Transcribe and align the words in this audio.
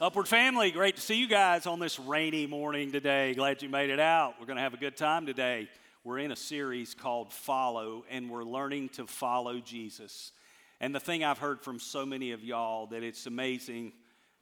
Upward 0.00 0.28
family, 0.28 0.70
great 0.70 0.96
to 0.96 1.02
see 1.02 1.16
you 1.16 1.28
guys 1.28 1.66
on 1.66 1.78
this 1.78 1.98
rainy 1.98 2.46
morning 2.46 2.90
today. 2.90 3.34
Glad 3.34 3.60
you 3.60 3.68
made 3.68 3.90
it 3.90 4.00
out. 4.00 4.36
We're 4.40 4.46
going 4.46 4.56
to 4.56 4.62
have 4.62 4.72
a 4.72 4.78
good 4.78 4.96
time 4.96 5.26
today. 5.26 5.68
We're 6.04 6.20
in 6.20 6.32
a 6.32 6.36
series 6.36 6.94
called 6.94 7.34
Follow, 7.34 8.06
and 8.08 8.30
we're 8.30 8.42
learning 8.44 8.88
to 8.94 9.06
follow 9.06 9.58
Jesus. 9.58 10.32
And 10.80 10.94
the 10.94 11.00
thing 11.00 11.22
I've 11.22 11.36
heard 11.36 11.60
from 11.60 11.78
so 11.78 12.06
many 12.06 12.32
of 12.32 12.42
y'all 12.42 12.86
that 12.86 13.02
it's 13.02 13.26
amazing 13.26 13.92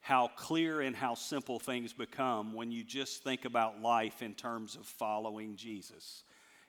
how 0.00 0.29
clear 0.36 0.80
and 0.80 0.95
how 0.95 1.14
simple 1.14 1.59
things 1.59 1.93
become 1.93 2.54
when 2.54 2.70
you 2.70 2.84
just 2.84 3.25
think 3.25 3.45
about 3.45 3.82
life 3.82 4.22
in 4.22 4.34
terms 4.34 4.77
of 4.77 4.86
following 4.86 5.56
Jesus. 5.56 6.22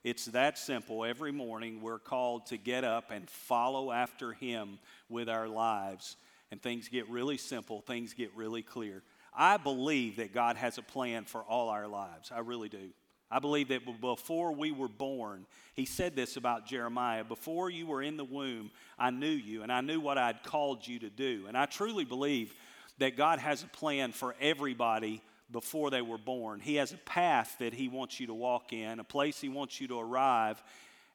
It's 0.03 0.25
that 0.25 0.57
simple. 0.57 1.05
Every 1.05 1.31
morning 1.31 1.83
we're 1.83 1.99
called 1.99 2.47
to 2.47 2.57
get 2.57 2.83
up 2.83 3.11
and 3.11 3.29
follow 3.29 3.91
after 3.91 4.33
Him 4.33 4.79
with 5.09 5.29
our 5.29 5.47
lives 5.47 6.15
and 6.51 6.61
things 6.61 6.87
get 6.87 7.09
really 7.09 7.37
simple, 7.37 7.81
things 7.81 8.13
get 8.13 8.31
really 8.35 8.61
clear. 8.61 9.03
I 9.33 9.57
believe 9.57 10.17
that 10.17 10.33
God 10.33 10.57
has 10.57 10.77
a 10.77 10.81
plan 10.81 11.25
for 11.25 11.41
all 11.41 11.69
our 11.69 11.87
lives. 11.87 12.31
I 12.33 12.39
really 12.39 12.69
do. 12.69 12.89
I 13.31 13.39
believe 13.39 13.67
that 13.67 14.01
before 14.01 14.53
we 14.53 14.71
were 14.71 14.87
born, 14.87 15.45
he 15.75 15.85
said 15.85 16.15
this 16.15 16.35
about 16.35 16.65
Jeremiah 16.65 17.23
before 17.23 17.69
you 17.69 17.85
were 17.85 18.01
in 18.01 18.17
the 18.17 18.23
womb, 18.23 18.71
I 18.97 19.11
knew 19.11 19.27
you 19.27 19.61
and 19.61 19.71
I 19.71 19.81
knew 19.81 19.99
what 19.99 20.17
I'd 20.17 20.43
called 20.43 20.87
you 20.87 20.99
to 20.99 21.09
do. 21.09 21.45
And 21.47 21.55
I 21.55 21.67
truly 21.67 22.05
believe 22.05 22.55
that 22.97 23.15
God 23.15 23.37
has 23.39 23.63
a 23.63 23.67
plan 23.67 24.11
for 24.11 24.35
everybody 24.41 25.21
before 25.51 25.89
they 25.89 26.01
were 26.01 26.17
born. 26.17 26.59
He 26.59 26.75
has 26.75 26.91
a 26.91 26.97
path 26.97 27.55
that 27.59 27.73
He 27.73 27.87
wants 27.87 28.19
you 28.19 28.27
to 28.27 28.33
walk 28.33 28.73
in, 28.73 28.99
a 28.99 29.03
place 29.03 29.39
He 29.39 29.49
wants 29.49 29.79
you 29.79 29.87
to 29.89 29.99
arrive, 29.99 30.61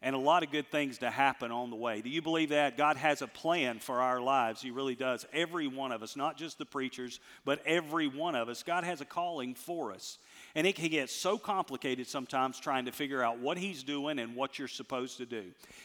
and 0.04 0.14
a 0.14 0.18
lot 0.18 0.42
of 0.42 0.52
good 0.52 0.70
things 0.70 0.98
to 0.98 1.10
happen 1.10 1.50
on 1.50 1.70
the 1.70 1.76
way. 1.76 2.02
Do 2.02 2.10
you 2.10 2.20
believe 2.20 2.50
that? 2.50 2.76
God 2.76 2.98
has 2.98 3.22
a 3.22 3.26
plan 3.26 3.78
for 3.78 4.02
our 4.02 4.20
lives. 4.20 4.60
He 4.60 4.70
really 4.70 4.94
does. 4.94 5.24
Every 5.32 5.66
one 5.66 5.92
of 5.92 6.02
us, 6.02 6.14
not 6.14 6.36
just 6.36 6.58
the 6.58 6.66
preachers, 6.66 7.20
but 7.46 7.62
every 7.64 8.06
one 8.06 8.34
of 8.34 8.50
us, 8.50 8.62
God 8.62 8.84
has 8.84 9.00
a 9.00 9.06
calling 9.06 9.54
for 9.54 9.92
us. 9.92 10.18
And 10.54 10.66
it 10.66 10.76
can 10.76 10.90
get 10.90 11.08
so 11.08 11.38
complicated 11.38 12.06
sometimes 12.06 12.60
trying 12.60 12.84
to 12.84 12.92
figure 12.92 13.22
out 13.22 13.38
what 13.38 13.56
He's 13.56 13.82
doing 13.82 14.18
and 14.18 14.36
what 14.36 14.58
you're 14.58 14.68
supposed 14.68 15.16
to 15.16 15.26
do. 15.26 15.44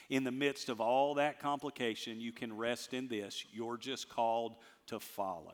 In 0.10 0.26
the 0.26 0.32
midst 0.32 0.68
of 0.68 0.82
all 0.82 1.14
that 1.14 1.40
complication, 1.40 2.20
you 2.20 2.34
can 2.34 2.56
rest 2.56 2.94
in 2.94 3.08
this 3.08 3.46
you're 3.54 3.78
just 3.78 4.10
called 4.10 4.56
to 4.88 5.00
follow. 5.00 5.54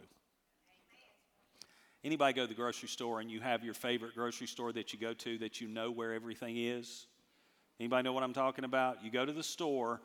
Anybody 2.03 2.33
go 2.33 2.41
to 2.41 2.47
the 2.47 2.55
grocery 2.55 2.89
store 2.89 3.19
and 3.19 3.30
you 3.30 3.41
have 3.41 3.63
your 3.63 3.75
favorite 3.75 4.16
grocery 4.16 4.47
store 4.47 4.73
that 4.73 4.91
you 4.91 4.97
go 4.97 5.13
to 5.13 5.38
that 5.38 5.61
you 5.61 5.67
know 5.67 5.91
where 5.91 6.13
everything 6.13 6.58
is? 6.58 7.05
Anybody 7.79 8.03
know 8.03 8.13
what 8.13 8.23
I'm 8.23 8.33
talking 8.33 8.63
about? 8.63 9.03
You 9.03 9.11
go 9.11 9.25
to 9.25 9.33
the 9.33 9.43
store 9.43 10.01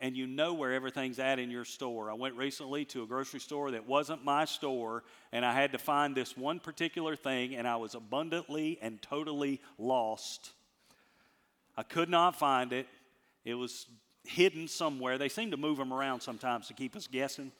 and 0.00 0.16
you 0.16 0.26
know 0.26 0.54
where 0.54 0.72
everything's 0.72 1.18
at 1.18 1.38
in 1.38 1.50
your 1.50 1.64
store. 1.64 2.10
I 2.10 2.14
went 2.14 2.34
recently 2.34 2.84
to 2.86 3.02
a 3.02 3.06
grocery 3.06 3.40
store 3.40 3.70
that 3.70 3.86
wasn't 3.86 4.24
my 4.24 4.44
store, 4.44 5.04
and 5.32 5.44
I 5.44 5.52
had 5.54 5.72
to 5.72 5.78
find 5.78 6.14
this 6.14 6.36
one 6.36 6.60
particular 6.60 7.16
thing, 7.16 7.54
and 7.54 7.66
I 7.66 7.76
was 7.76 7.94
abundantly 7.94 8.78
and 8.82 9.00
totally 9.00 9.60
lost. 9.78 10.50
I 11.76 11.82
could 11.82 12.08
not 12.08 12.36
find 12.36 12.72
it. 12.72 12.86
It 13.44 13.54
was 13.54 13.86
hidden 14.24 14.68
somewhere. 14.68 15.16
They 15.16 15.28
seem 15.28 15.50
to 15.52 15.56
move 15.56 15.78
them 15.78 15.92
around 15.92 16.20
sometimes 16.20 16.68
to 16.68 16.74
keep 16.74 16.96
us 16.96 17.06
guessing. 17.06 17.52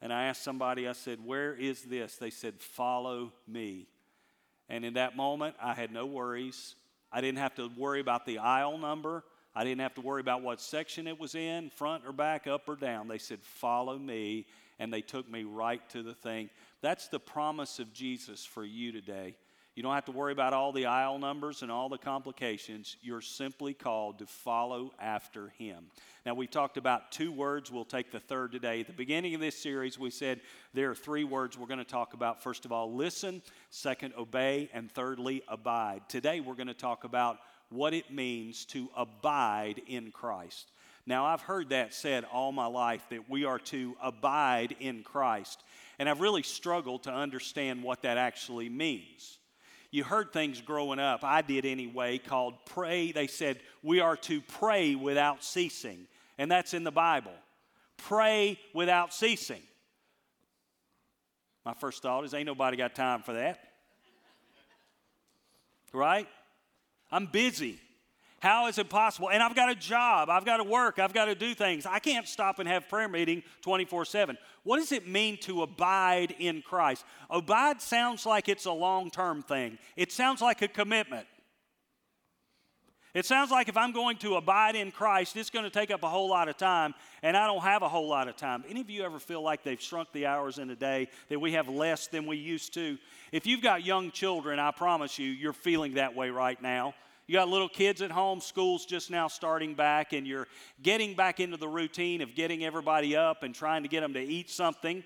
And 0.00 0.12
I 0.12 0.24
asked 0.24 0.42
somebody, 0.42 0.88
I 0.88 0.92
said, 0.92 1.18
Where 1.24 1.54
is 1.54 1.82
this? 1.82 2.16
They 2.16 2.30
said, 2.30 2.54
Follow 2.60 3.32
me. 3.46 3.86
And 4.68 4.84
in 4.84 4.94
that 4.94 5.16
moment, 5.16 5.54
I 5.60 5.74
had 5.74 5.92
no 5.92 6.06
worries. 6.06 6.74
I 7.12 7.20
didn't 7.20 7.38
have 7.38 7.54
to 7.56 7.70
worry 7.76 8.00
about 8.00 8.26
the 8.26 8.38
aisle 8.38 8.78
number. 8.78 9.24
I 9.54 9.64
didn't 9.64 9.82
have 9.82 9.94
to 9.94 10.00
worry 10.00 10.20
about 10.20 10.42
what 10.42 10.60
section 10.60 11.06
it 11.06 11.20
was 11.20 11.34
in, 11.34 11.70
front 11.70 12.04
or 12.06 12.12
back, 12.12 12.46
up 12.46 12.68
or 12.68 12.76
down. 12.76 13.08
They 13.08 13.18
said, 13.18 13.40
Follow 13.42 13.98
me. 13.98 14.46
And 14.78 14.92
they 14.92 15.02
took 15.02 15.30
me 15.30 15.44
right 15.44 15.86
to 15.90 16.02
the 16.02 16.14
thing. 16.14 16.50
That's 16.80 17.08
the 17.08 17.20
promise 17.20 17.78
of 17.78 17.92
Jesus 17.92 18.44
for 18.44 18.64
you 18.64 18.90
today. 18.90 19.36
You 19.74 19.82
don't 19.82 19.94
have 19.94 20.04
to 20.04 20.12
worry 20.12 20.32
about 20.32 20.52
all 20.52 20.70
the 20.70 20.84
aisle 20.84 21.18
numbers 21.18 21.62
and 21.62 21.72
all 21.72 21.88
the 21.88 21.96
complications. 21.96 22.98
You're 23.00 23.22
simply 23.22 23.72
called 23.72 24.18
to 24.18 24.26
follow 24.26 24.92
after 25.00 25.48
Him. 25.56 25.86
Now, 26.26 26.34
we 26.34 26.46
talked 26.46 26.76
about 26.76 27.10
two 27.10 27.32
words. 27.32 27.72
We'll 27.72 27.86
take 27.86 28.12
the 28.12 28.20
third 28.20 28.52
today. 28.52 28.80
At 28.80 28.86
the 28.86 28.92
beginning 28.92 29.34
of 29.34 29.40
this 29.40 29.56
series, 29.56 29.98
we 29.98 30.10
said 30.10 30.42
there 30.74 30.90
are 30.90 30.94
three 30.94 31.24
words 31.24 31.56
we're 31.56 31.66
going 31.66 31.78
to 31.78 31.84
talk 31.84 32.12
about. 32.12 32.42
First 32.42 32.66
of 32.66 32.72
all, 32.72 32.92
listen. 32.92 33.40
Second, 33.70 34.12
obey. 34.18 34.68
And 34.74 34.92
thirdly, 34.92 35.42
abide. 35.48 36.02
Today, 36.06 36.40
we're 36.40 36.54
going 36.54 36.66
to 36.66 36.74
talk 36.74 37.04
about 37.04 37.38
what 37.70 37.94
it 37.94 38.10
means 38.10 38.66
to 38.66 38.90
abide 38.94 39.80
in 39.86 40.10
Christ. 40.10 40.70
Now, 41.06 41.24
I've 41.24 41.40
heard 41.40 41.70
that 41.70 41.94
said 41.94 42.24
all 42.30 42.52
my 42.52 42.66
life 42.66 43.06
that 43.08 43.30
we 43.30 43.46
are 43.46 43.58
to 43.58 43.96
abide 44.02 44.76
in 44.80 45.02
Christ. 45.02 45.64
And 45.98 46.10
I've 46.10 46.20
really 46.20 46.42
struggled 46.42 47.04
to 47.04 47.10
understand 47.10 47.82
what 47.82 48.02
that 48.02 48.18
actually 48.18 48.68
means 48.68 49.38
you 49.92 50.02
heard 50.02 50.32
things 50.32 50.60
growing 50.60 50.98
up, 50.98 51.22
I 51.22 51.42
did 51.42 51.66
anyway, 51.66 52.18
called 52.18 52.54
pray. 52.64 53.12
They 53.12 53.26
said 53.26 53.60
we 53.82 54.00
are 54.00 54.16
to 54.16 54.40
pray 54.40 54.94
without 54.94 55.44
ceasing, 55.44 56.08
and 56.38 56.50
that's 56.50 56.74
in 56.74 56.82
the 56.82 56.90
Bible. 56.90 57.34
Pray 57.98 58.58
without 58.72 59.12
ceasing. 59.12 59.62
My 61.64 61.74
first 61.74 62.02
thought 62.02 62.24
is, 62.24 62.34
ain't 62.34 62.46
nobody 62.46 62.76
got 62.76 62.94
time 62.94 63.22
for 63.22 63.34
that. 63.34 63.60
Right? 65.92 66.26
I'm 67.10 67.26
busy. 67.26 67.78
How 68.42 68.66
is 68.66 68.76
it 68.76 68.90
possible? 68.90 69.30
And 69.30 69.40
I've 69.40 69.54
got 69.54 69.70
a 69.70 69.74
job, 69.76 70.28
I've 70.28 70.44
got 70.44 70.56
to 70.56 70.64
work, 70.64 70.98
I've 70.98 71.14
got 71.14 71.26
to 71.26 71.34
do 71.36 71.54
things. 71.54 71.86
I 71.86 72.00
can't 72.00 72.26
stop 72.26 72.58
and 72.58 72.68
have 72.68 72.88
prayer 72.88 73.06
meeting 73.06 73.44
24 73.60 74.04
7. 74.04 74.36
What 74.64 74.78
does 74.78 74.90
it 74.90 75.06
mean 75.06 75.36
to 75.42 75.62
abide 75.62 76.34
in 76.40 76.60
Christ? 76.60 77.04
Abide 77.30 77.80
sounds 77.80 78.26
like 78.26 78.48
it's 78.48 78.64
a 78.64 78.72
long 78.72 79.12
term 79.12 79.42
thing, 79.42 79.78
it 79.94 80.10
sounds 80.10 80.40
like 80.40 80.60
a 80.60 80.66
commitment. 80.66 81.28
It 83.14 83.26
sounds 83.26 83.52
like 83.52 83.68
if 83.68 83.76
I'm 83.76 83.92
going 83.92 84.16
to 84.18 84.34
abide 84.34 84.74
in 84.74 84.90
Christ, 84.90 85.36
it's 85.36 85.50
going 85.50 85.66
to 85.66 85.70
take 85.70 85.92
up 85.92 86.02
a 86.02 86.08
whole 86.08 86.30
lot 86.30 86.48
of 86.48 86.56
time, 86.56 86.94
and 87.22 87.36
I 87.36 87.46
don't 87.46 87.62
have 87.62 87.82
a 87.82 87.88
whole 87.88 88.08
lot 88.08 88.26
of 88.26 88.36
time. 88.36 88.64
Any 88.68 88.80
of 88.80 88.90
you 88.90 89.04
ever 89.04 89.20
feel 89.20 89.42
like 89.42 89.62
they've 89.62 89.80
shrunk 89.80 90.08
the 90.12 90.26
hours 90.26 90.58
in 90.58 90.68
a 90.70 90.74
day, 90.74 91.08
that 91.28 91.38
we 91.38 91.52
have 91.52 91.68
less 91.68 92.08
than 92.08 92.26
we 92.26 92.38
used 92.38 92.74
to? 92.74 92.98
If 93.30 93.46
you've 93.46 93.62
got 93.62 93.84
young 93.84 94.10
children, 94.10 94.58
I 94.58 94.70
promise 94.72 95.18
you, 95.18 95.28
you're 95.28 95.52
feeling 95.52 95.94
that 95.94 96.16
way 96.16 96.30
right 96.30 96.60
now. 96.60 96.94
You 97.28 97.34
got 97.34 97.48
little 97.48 97.68
kids 97.68 98.02
at 98.02 98.10
home, 98.10 98.40
school's 98.40 98.84
just 98.84 99.10
now 99.10 99.28
starting 99.28 99.74
back, 99.74 100.12
and 100.12 100.26
you're 100.26 100.48
getting 100.82 101.14
back 101.14 101.38
into 101.38 101.56
the 101.56 101.68
routine 101.68 102.20
of 102.20 102.34
getting 102.34 102.64
everybody 102.64 103.14
up 103.14 103.44
and 103.44 103.54
trying 103.54 103.84
to 103.84 103.88
get 103.88 104.00
them 104.00 104.12
to 104.14 104.20
eat 104.20 104.50
something 104.50 105.04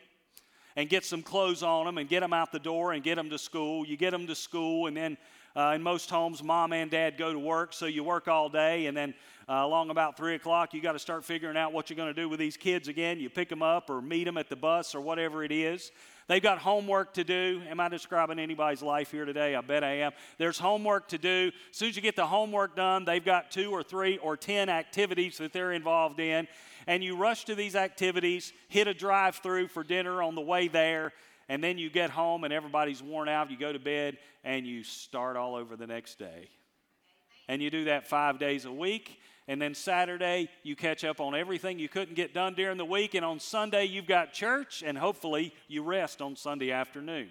and 0.77 0.89
get 0.89 1.05
some 1.05 1.23
clothes 1.23 1.63
on 1.63 1.85
them 1.85 1.99
and 1.99 2.09
get 2.09 2.21
them 2.21 2.33
out 2.33 2.53
the 2.53 2.59
door 2.59 2.93
and 2.93 3.05
get 3.05 3.17
them 3.17 3.29
to 3.29 3.39
school. 3.39 3.87
You 3.87 3.99
get 3.99 4.13
them 4.13 4.27
to 4.29 4.35
school, 4.35 4.87
and 4.87 4.97
then 4.97 5.19
uh, 5.55 5.73
in 5.75 5.83
most 5.83 6.09
homes, 6.09 6.43
mom 6.43 6.73
and 6.73 6.91
dad 6.91 7.19
go 7.19 7.33
to 7.33 7.39
work, 7.39 7.75
so 7.75 7.85
you 7.85 8.03
work 8.03 8.29
all 8.29 8.49
day, 8.49 8.87
and 8.87 8.97
then 8.97 9.15
uh, 9.49 9.63
along 9.65 9.91
about 9.91 10.17
3 10.17 10.35
o'clock, 10.35 10.75
you 10.75 10.81
got 10.81 10.93
to 10.93 10.99
start 10.99 11.25
figuring 11.25 11.57
out 11.57 11.73
what 11.73 11.89
you're 11.89 11.97
going 11.97 12.13
to 12.13 12.21
do 12.21 12.29
with 12.29 12.39
these 12.39 12.57
kids 12.57 12.89
again. 12.89 13.21
You 13.21 13.31
pick 13.31 13.49
them 13.49 13.63
up 13.63 13.89
or 13.91 14.03
meet 14.03 14.25
them 14.25 14.39
at 14.39 14.49
the 14.49 14.57
bus 14.57 14.95
or 14.95 15.01
whatever 15.01 15.45
it 15.45 15.53
is. 15.53 15.93
They've 16.29 16.43
got 16.43 16.59
homework 16.59 17.15
to 17.15 17.25
do. 17.25 17.63
Am 17.69 17.79
I 17.79 17.89
describing 17.89 18.41
anybody's 18.41 18.83
life 18.83 19.13
here 19.13 19.25
today? 19.25 19.55
I 19.55 19.61
bet 19.61 19.85
I 19.85 19.99
am. 19.99 20.13
There's 20.39 20.59
homework 20.59 21.09
to 21.09 21.19
do. 21.19 21.53
As 21.71 21.77
soon 21.77 21.91
as 21.91 21.97
you 21.97 22.03
get 22.03 22.17
the 22.17 22.27
homework 22.27 22.75
done, 22.75 23.05
they've 23.05 23.25
got 23.25 23.53
two 23.53 23.71
or 23.71 23.85
three 23.85 24.19
or 24.19 24.37
ten 24.37 24.69
activities 24.69 25.39
that 25.39 25.53
they're 25.53 25.73
involved 25.73 26.19
in. 26.19 26.49
And 26.89 27.05
you 27.05 27.17
rush 27.17 27.45
to 27.45 27.55
these 27.55 27.77
activities, 27.77 28.53
hit 28.69 28.89
a 28.89 28.95
drive 28.95 29.37
through 29.37 29.69
for 29.69 29.85
dinner 29.85 30.21
on 30.21 30.35
the 30.35 30.41
way 30.41 30.67
there, 30.67 31.13
and 31.49 31.63
then 31.63 31.79
you 31.79 31.91
get 31.91 32.11
home 32.11 32.43
and 32.43 32.53
everybody's 32.53 33.03
worn 33.03 33.29
out. 33.29 33.51
You 33.51 33.59
go 33.59 33.73
to 33.73 33.79
bed 33.79 34.19
and 34.43 34.67
you 34.67 34.83
start 34.83 35.37
all 35.37 35.55
over 35.55 35.77
the 35.77 35.87
next 35.87 36.19
day. 36.19 36.49
And 37.49 37.63
you 37.63 37.71
do 37.71 37.85
that 37.85 38.09
five 38.09 38.41
days 38.41 38.65
a 38.65 38.73
week. 38.73 39.21
And 39.49 39.63
then 39.63 39.75
Saturday, 39.75 40.49
you 40.65 40.75
catch 40.75 41.05
up 41.05 41.21
on 41.21 41.35
everything 41.35 41.79
you 41.79 41.89
couldn't 41.89 42.15
get 42.15 42.35
done 42.35 42.55
during 42.55 42.79
the 42.79 42.85
week. 42.85 43.15
And 43.15 43.25
on 43.25 43.39
Sunday, 43.39 43.85
you've 43.85 44.07
got 44.07 44.33
church, 44.33 44.83
and 44.85 44.99
hopefully, 44.99 45.55
you 45.69 45.83
rest 45.83 46.21
on 46.21 46.35
Sunday 46.35 46.73
afternoon. 46.73 47.29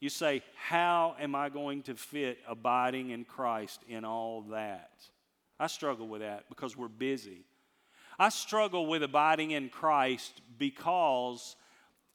You 0.00 0.08
say, 0.08 0.42
How 0.56 1.14
am 1.20 1.34
I 1.34 1.50
going 1.50 1.82
to 1.82 1.94
fit 1.94 2.38
abiding 2.48 3.10
in 3.10 3.24
Christ 3.24 3.82
in 3.86 4.04
all 4.04 4.42
that? 4.50 4.90
I 5.60 5.66
struggle 5.66 6.08
with 6.08 6.22
that 6.22 6.48
because 6.48 6.76
we're 6.76 6.88
busy. 6.88 7.44
I 8.18 8.30
struggle 8.30 8.86
with 8.86 9.02
abiding 9.02 9.50
in 9.50 9.68
Christ 9.68 10.40
because 10.56 11.54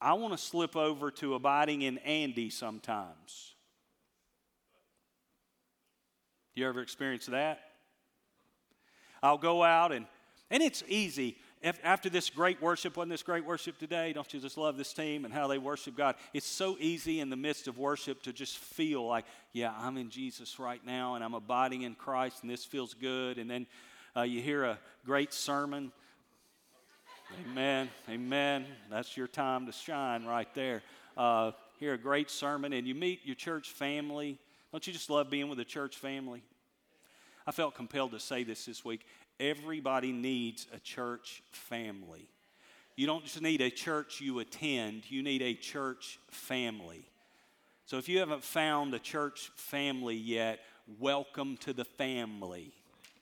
I 0.00 0.14
want 0.14 0.32
to 0.32 0.38
slip 0.38 0.76
over 0.76 1.10
to 1.12 1.34
abiding 1.34 1.82
in 1.82 1.98
Andy 1.98 2.50
sometimes. 2.50 3.54
You 6.54 6.68
ever 6.68 6.80
experience 6.80 7.26
that? 7.26 7.60
I'll 9.24 9.38
go 9.38 9.62
out 9.62 9.90
and, 9.90 10.04
and 10.50 10.62
it's 10.62 10.84
easy. 10.86 11.38
After 11.82 12.10
this 12.10 12.28
great 12.28 12.60
worship, 12.60 12.94
wasn't 12.94 13.12
this 13.12 13.22
great 13.22 13.46
worship 13.46 13.78
today? 13.78 14.12
Don't 14.12 14.32
you 14.34 14.38
just 14.38 14.58
love 14.58 14.76
this 14.76 14.92
team 14.92 15.24
and 15.24 15.32
how 15.32 15.46
they 15.46 15.56
worship 15.56 15.96
God? 15.96 16.16
It's 16.34 16.46
so 16.46 16.76
easy 16.78 17.20
in 17.20 17.30
the 17.30 17.36
midst 17.36 17.66
of 17.66 17.78
worship 17.78 18.22
to 18.24 18.34
just 18.34 18.58
feel 18.58 19.06
like, 19.06 19.24
yeah, 19.54 19.72
I'm 19.78 19.96
in 19.96 20.10
Jesus 20.10 20.58
right 20.58 20.84
now 20.84 21.14
and 21.14 21.24
I'm 21.24 21.32
abiding 21.32 21.82
in 21.82 21.94
Christ 21.94 22.42
and 22.42 22.50
this 22.50 22.66
feels 22.66 22.92
good. 22.92 23.38
And 23.38 23.48
then 23.48 23.66
uh, 24.14 24.22
you 24.22 24.42
hear 24.42 24.64
a 24.64 24.78
great 25.06 25.32
sermon. 25.32 25.90
Amen. 27.48 27.88
Amen. 28.10 28.66
That's 28.90 29.16
your 29.16 29.26
time 29.26 29.64
to 29.64 29.72
shine 29.72 30.26
right 30.26 30.54
there. 30.54 30.82
Uh, 31.16 31.52
hear 31.80 31.94
a 31.94 31.98
great 31.98 32.30
sermon 32.30 32.74
and 32.74 32.86
you 32.86 32.94
meet 32.94 33.20
your 33.24 33.36
church 33.36 33.70
family. 33.70 34.38
Don't 34.70 34.86
you 34.86 34.92
just 34.92 35.08
love 35.08 35.30
being 35.30 35.48
with 35.48 35.58
a 35.60 35.64
church 35.64 35.96
family? 35.96 36.42
I 37.46 37.52
felt 37.52 37.74
compelled 37.74 38.12
to 38.12 38.20
say 38.20 38.44
this 38.44 38.64
this 38.64 38.84
week. 38.84 39.06
Everybody 39.38 40.12
needs 40.12 40.66
a 40.72 40.78
church 40.78 41.42
family. 41.50 42.28
You 42.96 43.06
don't 43.06 43.24
just 43.24 43.42
need 43.42 43.60
a 43.60 43.70
church 43.70 44.20
you 44.20 44.38
attend, 44.38 45.10
you 45.10 45.22
need 45.22 45.42
a 45.42 45.54
church 45.54 46.18
family. 46.30 47.04
So 47.86 47.98
if 47.98 48.08
you 48.08 48.20
haven't 48.20 48.44
found 48.44 48.94
a 48.94 48.98
church 48.98 49.50
family 49.56 50.14
yet, 50.14 50.60
welcome 50.98 51.56
to 51.58 51.72
the 51.72 51.84
family. 51.84 52.72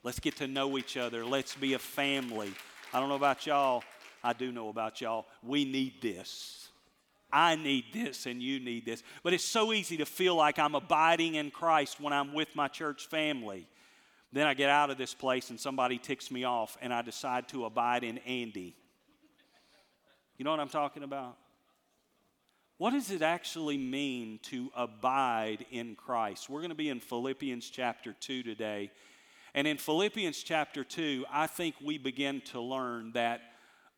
Let's 0.04 0.20
get 0.20 0.36
to 0.36 0.46
know 0.46 0.78
each 0.78 0.96
other. 0.96 1.24
Let's 1.24 1.54
be 1.54 1.74
a 1.74 1.78
family. 1.78 2.52
I 2.92 3.00
don't 3.00 3.08
know 3.08 3.16
about 3.16 3.46
y'all. 3.46 3.82
I 4.22 4.34
do 4.34 4.52
know 4.52 4.68
about 4.68 5.00
y'all. 5.00 5.26
We 5.42 5.64
need 5.64 6.02
this. 6.02 6.68
I 7.32 7.56
need 7.56 7.86
this 7.92 8.26
and 8.26 8.42
you 8.42 8.60
need 8.60 8.84
this. 8.84 9.02
But 9.22 9.32
it's 9.32 9.44
so 9.44 9.72
easy 9.72 9.96
to 9.96 10.06
feel 10.06 10.36
like 10.36 10.58
I'm 10.58 10.74
abiding 10.74 11.36
in 11.36 11.50
Christ 11.50 11.98
when 11.98 12.12
I'm 12.12 12.34
with 12.34 12.54
my 12.54 12.68
church 12.68 13.06
family. 13.06 13.66
Then 14.32 14.46
I 14.46 14.54
get 14.54 14.70
out 14.70 14.90
of 14.90 14.96
this 14.96 15.12
place 15.14 15.50
and 15.50 15.60
somebody 15.60 15.98
ticks 15.98 16.30
me 16.30 16.44
off 16.44 16.78
and 16.80 16.92
I 16.92 17.02
decide 17.02 17.48
to 17.48 17.66
abide 17.66 18.02
in 18.02 18.18
Andy. 18.18 18.74
You 20.38 20.44
know 20.44 20.50
what 20.50 20.60
I'm 20.60 20.68
talking 20.68 21.02
about? 21.02 21.36
What 22.78 22.92
does 22.92 23.10
it 23.10 23.22
actually 23.22 23.76
mean 23.76 24.40
to 24.44 24.70
abide 24.74 25.66
in 25.70 25.94
Christ? 25.94 26.48
We're 26.48 26.60
going 26.60 26.70
to 26.70 26.74
be 26.74 26.88
in 26.88 26.98
Philippians 26.98 27.68
chapter 27.70 28.14
2 28.18 28.42
today. 28.42 28.90
And 29.54 29.66
in 29.68 29.76
Philippians 29.76 30.42
chapter 30.42 30.82
2, 30.82 31.26
I 31.30 31.46
think 31.46 31.74
we 31.84 31.98
begin 31.98 32.40
to 32.46 32.60
learn 32.60 33.12
that 33.12 33.42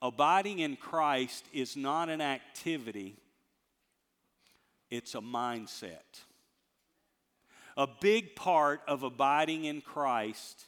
abiding 0.03 0.59
in 0.59 0.77
Christ 0.77 1.47
is 1.53 1.77
not 1.77 2.09
an 2.09 2.21
activity, 2.21 3.17
it's 4.91 5.15
a 5.15 5.21
mindset. 5.21 6.25
A 7.77 7.87
big 7.87 8.37
part 8.37 8.81
of 8.87 9.03
abiding 9.03 9.65
in 9.65 9.81
Christ 9.81 10.67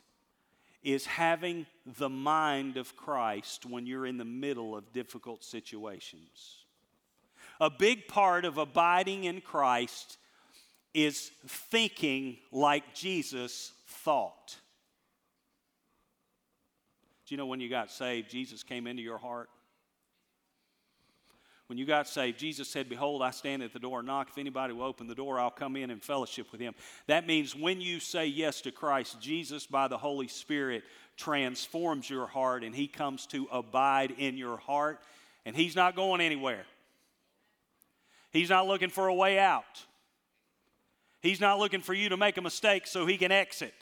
is 0.82 1.06
having 1.06 1.66
the 1.98 2.08
mind 2.08 2.76
of 2.76 2.96
Christ 2.96 3.66
when 3.66 3.86
you're 3.86 4.06
in 4.06 4.18
the 4.18 4.24
middle 4.24 4.76
of 4.76 4.92
difficult 4.92 5.44
situations. 5.44 6.64
A 7.60 7.70
big 7.70 8.06
part 8.06 8.44
of 8.44 8.58
abiding 8.58 9.24
in 9.24 9.40
Christ 9.40 10.18
is 10.94 11.30
thinking 11.46 12.38
like 12.52 12.94
Jesus 12.94 13.72
thought. 13.86 14.56
Do 17.26 17.34
you 17.34 17.36
know 17.36 17.46
when 17.46 17.60
you 17.60 17.68
got 17.68 17.90
saved, 17.90 18.30
Jesus 18.30 18.62
came 18.62 18.86
into 18.86 19.02
your 19.02 19.18
heart? 19.18 19.50
When 21.66 21.78
you 21.78 21.84
got 21.84 22.06
saved, 22.06 22.38
Jesus 22.38 22.68
said, 22.68 22.88
Behold, 22.88 23.22
I 23.22 23.30
stand 23.32 23.62
at 23.62 23.72
the 23.72 23.80
door 23.80 23.98
and 23.98 24.06
knock. 24.06 24.28
If 24.30 24.38
anybody 24.38 24.72
will 24.72 24.84
open 24.84 25.08
the 25.08 25.16
door, 25.16 25.40
I'll 25.40 25.50
come 25.50 25.74
in 25.74 25.90
and 25.90 26.00
fellowship 26.02 26.52
with 26.52 26.60
him. 26.60 26.74
That 27.08 27.26
means 27.26 27.56
when 27.56 27.80
you 27.80 27.98
say 27.98 28.26
yes 28.26 28.60
to 28.62 28.70
Christ, 28.70 29.20
Jesus, 29.20 29.66
by 29.66 29.88
the 29.88 29.98
Holy 29.98 30.28
Spirit, 30.28 30.84
transforms 31.16 32.08
your 32.08 32.26
heart 32.26 32.62
and 32.62 32.74
he 32.74 32.86
comes 32.86 33.26
to 33.26 33.48
abide 33.50 34.12
in 34.12 34.36
your 34.36 34.58
heart. 34.58 35.00
And 35.44 35.56
he's 35.56 35.74
not 35.74 35.96
going 35.96 36.20
anywhere. 36.20 36.64
He's 38.30 38.50
not 38.50 38.66
looking 38.66 38.90
for 38.90 39.08
a 39.08 39.14
way 39.14 39.38
out. 39.38 39.64
He's 41.20 41.40
not 41.40 41.58
looking 41.58 41.80
for 41.80 41.94
you 41.94 42.10
to 42.10 42.16
make 42.16 42.36
a 42.36 42.42
mistake 42.42 42.86
so 42.86 43.06
he 43.06 43.16
can 43.16 43.32
exit. 43.32 43.74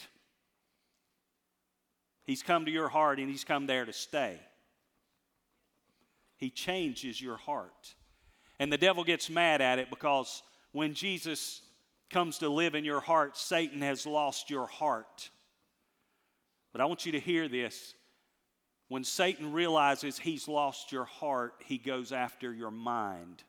He's 2.25 2.43
come 2.43 2.65
to 2.65 2.71
your 2.71 2.89
heart 2.89 3.19
and 3.19 3.29
he's 3.29 3.45
come 3.45 3.67
there 3.67 3.85
to 3.85 3.93
stay. 3.93 4.39
He 6.37 6.51
changes 6.51 7.21
your 7.21 7.37
heart. 7.37 7.95
And 8.59 8.73
the 8.73 8.79
devil 8.79 9.05
gets 9.05 9.31
mad 9.31 9.61
at 9.61 9.79
it 9.79 9.91
because 9.91 10.43
when 10.73 10.95
Jesus 10.95 11.61
comes 12.11 12.39
to 12.39 12.49
live 12.49 12.75
in 12.75 12.85
your 12.85 13.01
heart, 13.01 13.37
Satan 13.37 13.83
has 13.83 14.07
lost 14.07 14.51
your 14.51 14.67
heart. 14.67 15.31
But 16.73 16.81
I 16.81 16.87
want 16.87 17.07
you 17.07 17.13
to 17.13 17.21
hear 17.21 17.49
this. 17.49 17.95
When 18.89 19.05
Satan 19.05 19.53
realizes 19.53 20.19
he's 20.19 20.47
lost 20.47 20.93
your 20.93 21.05
heart, 21.05 21.55
he 21.65 21.79
goes 21.79 22.13
after 22.13 22.53
your 22.53 22.71
mind. 22.71 23.43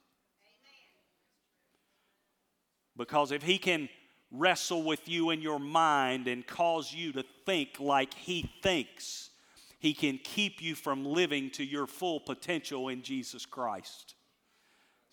Because 2.97 3.31
if 3.31 3.43
he 3.43 3.57
can 3.57 3.89
wrestle 4.31 4.83
with 4.83 5.07
you 5.07 5.29
in 5.31 5.41
your 5.41 5.59
mind 5.59 6.27
and 6.27 6.45
cause 6.45 6.93
you 6.93 7.11
to 7.13 7.23
think 7.45 7.79
like 7.79 8.13
he 8.13 8.49
thinks, 8.63 9.24
he 9.85 9.93
can 9.93 10.17
keep 10.17 10.63
you 10.63 10.73
from 10.73 11.05
living 11.05 11.51
to 11.51 11.63
your 11.63 11.85
full 11.85 12.19
potential 12.19 12.89
in 12.89 13.03
Jesus 13.03 13.45
Christ. 13.45 14.15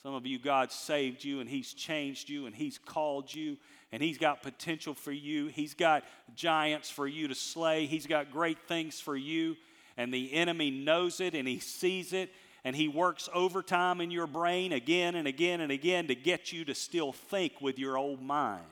Some 0.02 0.14
of 0.14 0.24
you, 0.24 0.38
God 0.38 0.72
saved 0.72 1.22
you 1.22 1.40
and 1.40 1.50
He's 1.50 1.74
changed 1.74 2.30
you 2.30 2.46
and 2.46 2.56
He's 2.56 2.78
called 2.78 3.34
you 3.34 3.58
and 3.92 4.02
He's 4.02 4.16
got 4.16 4.42
potential 4.42 4.94
for 4.94 5.12
you. 5.12 5.48
He's 5.48 5.74
got 5.74 6.04
giants 6.34 6.88
for 6.88 7.06
you 7.06 7.28
to 7.28 7.34
slay. 7.34 7.84
He's 7.84 8.06
got 8.06 8.32
great 8.32 8.60
things 8.66 8.98
for 8.98 9.14
you. 9.14 9.56
And 9.98 10.10
the 10.10 10.32
enemy 10.32 10.70
knows 10.70 11.20
it 11.20 11.34
and 11.34 11.46
he 11.46 11.58
sees 11.58 12.14
it 12.14 12.30
and 12.64 12.74
he 12.74 12.88
works 12.88 13.28
overtime 13.34 14.00
in 14.00 14.10
your 14.10 14.26
brain 14.26 14.72
again 14.72 15.16
and 15.16 15.28
again 15.28 15.60
and 15.60 15.70
again 15.70 16.08
to 16.08 16.14
get 16.14 16.50
you 16.50 16.64
to 16.64 16.74
still 16.74 17.12
think 17.12 17.60
with 17.60 17.78
your 17.78 17.98
old 17.98 18.22
mind. 18.22 18.64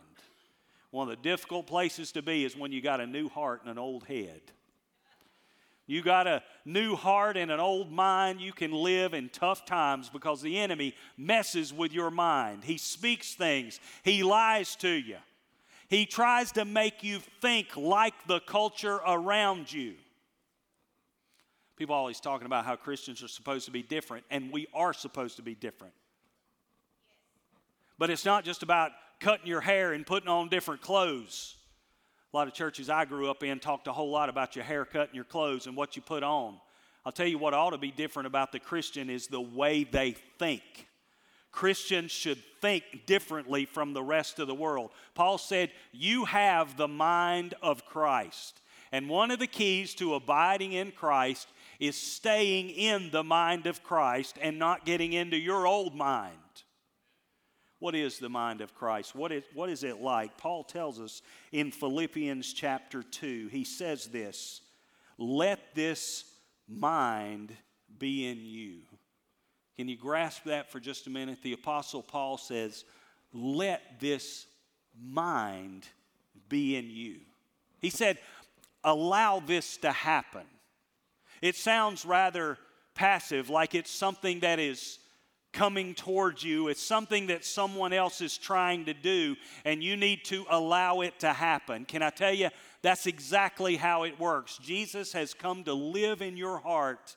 One 0.92 1.10
of 1.10 1.14
the 1.14 1.28
difficult 1.28 1.66
places 1.66 2.10
to 2.12 2.22
be 2.22 2.46
is 2.46 2.56
when 2.56 2.72
you 2.72 2.80
got 2.80 3.02
a 3.02 3.06
new 3.06 3.28
heart 3.28 3.60
and 3.60 3.70
an 3.70 3.76
old 3.78 4.04
head. 4.04 4.40
You 5.90 6.02
got 6.02 6.28
a 6.28 6.44
new 6.64 6.94
heart 6.94 7.36
and 7.36 7.50
an 7.50 7.58
old 7.58 7.90
mind, 7.90 8.40
you 8.40 8.52
can 8.52 8.70
live 8.70 9.12
in 9.12 9.28
tough 9.28 9.66
times 9.66 10.08
because 10.08 10.40
the 10.40 10.56
enemy 10.56 10.94
messes 11.16 11.72
with 11.72 11.92
your 11.92 12.12
mind. 12.12 12.62
He 12.62 12.78
speaks 12.78 13.34
things, 13.34 13.80
he 14.04 14.22
lies 14.22 14.76
to 14.76 14.88
you. 14.88 15.16
He 15.88 16.06
tries 16.06 16.52
to 16.52 16.64
make 16.64 17.02
you 17.02 17.18
think 17.40 17.76
like 17.76 18.14
the 18.28 18.38
culture 18.38 19.00
around 19.04 19.72
you. 19.72 19.94
People 21.74 21.96
always 21.96 22.20
talking 22.20 22.46
about 22.46 22.64
how 22.64 22.76
Christians 22.76 23.20
are 23.24 23.28
supposed 23.28 23.64
to 23.64 23.72
be 23.72 23.82
different, 23.82 24.24
and 24.30 24.52
we 24.52 24.68
are 24.72 24.92
supposed 24.92 25.38
to 25.38 25.42
be 25.42 25.56
different. 25.56 25.94
But 27.98 28.10
it's 28.10 28.24
not 28.24 28.44
just 28.44 28.62
about 28.62 28.92
cutting 29.18 29.48
your 29.48 29.60
hair 29.60 29.92
and 29.92 30.06
putting 30.06 30.28
on 30.28 30.50
different 30.50 30.82
clothes. 30.82 31.56
A 32.32 32.36
lot 32.36 32.46
of 32.46 32.54
churches 32.54 32.88
I 32.88 33.04
grew 33.04 33.28
up 33.28 33.42
in 33.42 33.58
talked 33.58 33.88
a 33.88 33.92
whole 33.92 34.10
lot 34.10 34.28
about 34.28 34.54
your 34.54 34.64
haircut 34.64 35.08
and 35.08 35.16
your 35.16 35.24
clothes 35.24 35.66
and 35.66 35.76
what 35.76 35.96
you 35.96 36.02
put 36.02 36.22
on. 36.22 36.60
I'll 37.04 37.12
tell 37.12 37.26
you 37.26 37.38
what 37.38 37.54
ought 37.54 37.70
to 37.70 37.78
be 37.78 37.90
different 37.90 38.28
about 38.28 38.52
the 38.52 38.60
Christian 38.60 39.10
is 39.10 39.26
the 39.26 39.40
way 39.40 39.84
they 39.84 40.12
think. 40.38 40.62
Christians 41.50 42.12
should 42.12 42.38
think 42.60 42.84
differently 43.06 43.64
from 43.64 43.92
the 43.92 44.02
rest 44.02 44.38
of 44.38 44.46
the 44.46 44.54
world. 44.54 44.90
Paul 45.14 45.38
said, 45.38 45.70
You 45.92 46.24
have 46.26 46.76
the 46.76 46.86
mind 46.86 47.54
of 47.62 47.84
Christ. 47.86 48.60
And 48.92 49.08
one 49.08 49.30
of 49.30 49.38
the 49.38 49.46
keys 49.46 49.94
to 49.94 50.14
abiding 50.14 50.72
in 50.72 50.92
Christ 50.92 51.48
is 51.78 51.96
staying 51.96 52.70
in 52.70 53.10
the 53.10 53.24
mind 53.24 53.66
of 53.66 53.82
Christ 53.82 54.36
and 54.40 54.58
not 54.58 54.84
getting 54.84 55.12
into 55.12 55.36
your 55.36 55.66
old 55.66 55.94
mind. 55.94 56.34
What 57.80 57.94
is 57.94 58.18
the 58.18 58.28
mind 58.28 58.60
of 58.60 58.74
Christ? 58.74 59.14
What 59.14 59.32
is, 59.32 59.42
what 59.54 59.70
is 59.70 59.84
it 59.84 60.00
like? 60.00 60.36
Paul 60.36 60.62
tells 60.64 61.00
us 61.00 61.22
in 61.50 61.72
Philippians 61.72 62.52
chapter 62.52 63.02
2, 63.02 63.48
he 63.48 63.64
says 63.64 64.06
this 64.06 64.60
Let 65.18 65.74
this 65.74 66.24
mind 66.68 67.52
be 67.98 68.28
in 68.28 68.44
you. 68.44 68.80
Can 69.76 69.88
you 69.88 69.96
grasp 69.96 70.44
that 70.44 70.70
for 70.70 70.78
just 70.78 71.06
a 71.06 71.10
minute? 71.10 71.38
The 71.42 71.54
Apostle 71.54 72.02
Paul 72.02 72.36
says, 72.36 72.84
Let 73.32 73.98
this 73.98 74.46
mind 75.02 75.88
be 76.50 76.76
in 76.76 76.90
you. 76.90 77.20
He 77.80 77.88
said, 77.88 78.18
Allow 78.84 79.40
this 79.40 79.78
to 79.78 79.90
happen. 79.90 80.44
It 81.40 81.56
sounds 81.56 82.04
rather 82.04 82.58
passive, 82.94 83.48
like 83.48 83.74
it's 83.74 83.90
something 83.90 84.40
that 84.40 84.58
is 84.58 84.98
coming 85.52 85.94
towards 85.94 86.42
you. 86.42 86.68
It's 86.68 86.82
something 86.82 87.26
that 87.28 87.44
someone 87.44 87.92
else 87.92 88.20
is 88.20 88.38
trying 88.38 88.86
to 88.86 88.94
do, 88.94 89.36
and 89.64 89.82
you 89.82 89.96
need 89.96 90.24
to 90.26 90.44
allow 90.50 91.00
it 91.00 91.18
to 91.20 91.32
happen. 91.32 91.84
Can 91.84 92.02
I 92.02 92.10
tell 92.10 92.32
you, 92.32 92.50
that's 92.82 93.06
exactly 93.06 93.76
how 93.76 94.04
it 94.04 94.18
works. 94.18 94.58
Jesus 94.58 95.12
has 95.12 95.34
come 95.34 95.64
to 95.64 95.74
live 95.74 96.22
in 96.22 96.36
your 96.36 96.58
heart, 96.58 97.16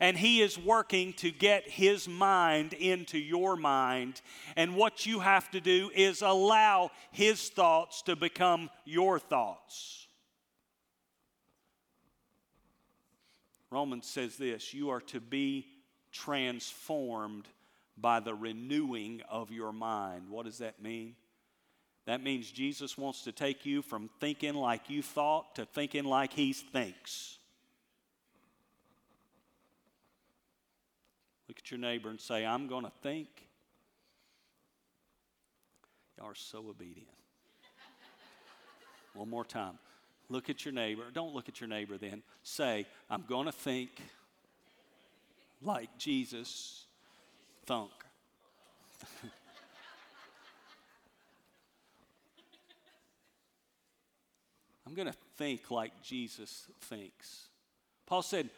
and 0.00 0.16
He 0.16 0.40
is 0.42 0.58
working 0.58 1.12
to 1.14 1.30
get 1.30 1.68
His 1.68 2.08
mind 2.08 2.72
into 2.72 3.18
your 3.18 3.56
mind. 3.56 4.20
And 4.56 4.74
what 4.76 5.06
you 5.06 5.20
have 5.20 5.50
to 5.52 5.60
do 5.60 5.90
is 5.94 6.22
allow 6.22 6.90
His 7.12 7.48
thoughts 7.50 8.02
to 8.02 8.16
become 8.16 8.70
your 8.84 9.18
thoughts. 9.18 10.08
Romans 13.70 14.08
says 14.08 14.36
this 14.36 14.72
you 14.72 14.90
are 14.90 15.00
to 15.00 15.20
be 15.20 15.66
transformed 16.14 17.48
by 17.98 18.20
the 18.20 18.34
renewing 18.34 19.20
of 19.28 19.50
your 19.50 19.72
mind. 19.72 20.30
What 20.30 20.46
does 20.46 20.58
that 20.58 20.80
mean? 20.82 21.16
That 22.06 22.22
means 22.22 22.50
Jesus 22.50 22.96
wants 22.96 23.24
to 23.24 23.32
take 23.32 23.66
you 23.66 23.82
from 23.82 24.08
thinking 24.20 24.54
like 24.54 24.88
you 24.88 25.02
thought 25.02 25.56
to 25.56 25.64
thinking 25.64 26.04
like 26.04 26.32
he 26.32 26.52
thinks. 26.52 27.38
Look 31.48 31.58
at 31.58 31.70
your 31.70 31.80
neighbor 31.80 32.10
and 32.10 32.20
say, 32.20 32.44
I'm 32.44 32.68
going 32.68 32.84
to 32.84 32.92
think. 33.02 33.28
Y'all 36.18 36.28
are 36.28 36.34
so 36.34 36.58
obedient. 36.68 37.08
One 39.14 39.30
more 39.30 39.44
time. 39.44 39.78
Look 40.28 40.50
at 40.50 40.64
your 40.64 40.74
neighbor. 40.74 41.04
Don't 41.12 41.34
look 41.34 41.48
at 41.48 41.60
your 41.60 41.68
neighbor 41.68 41.96
then. 41.96 42.22
Say, 42.42 42.86
I'm 43.10 43.24
going 43.28 43.46
to 43.46 43.52
think 43.52 43.90
like 45.64 45.96
Jesus 45.98 46.84
thunk. 47.66 47.90
I'm 54.86 54.94
going 54.94 55.08
to 55.08 55.18
think 55.36 55.70
like 55.70 56.02
Jesus 56.02 56.66
thinks. 56.82 57.48
Paul 58.06 58.22
said, 58.22 58.50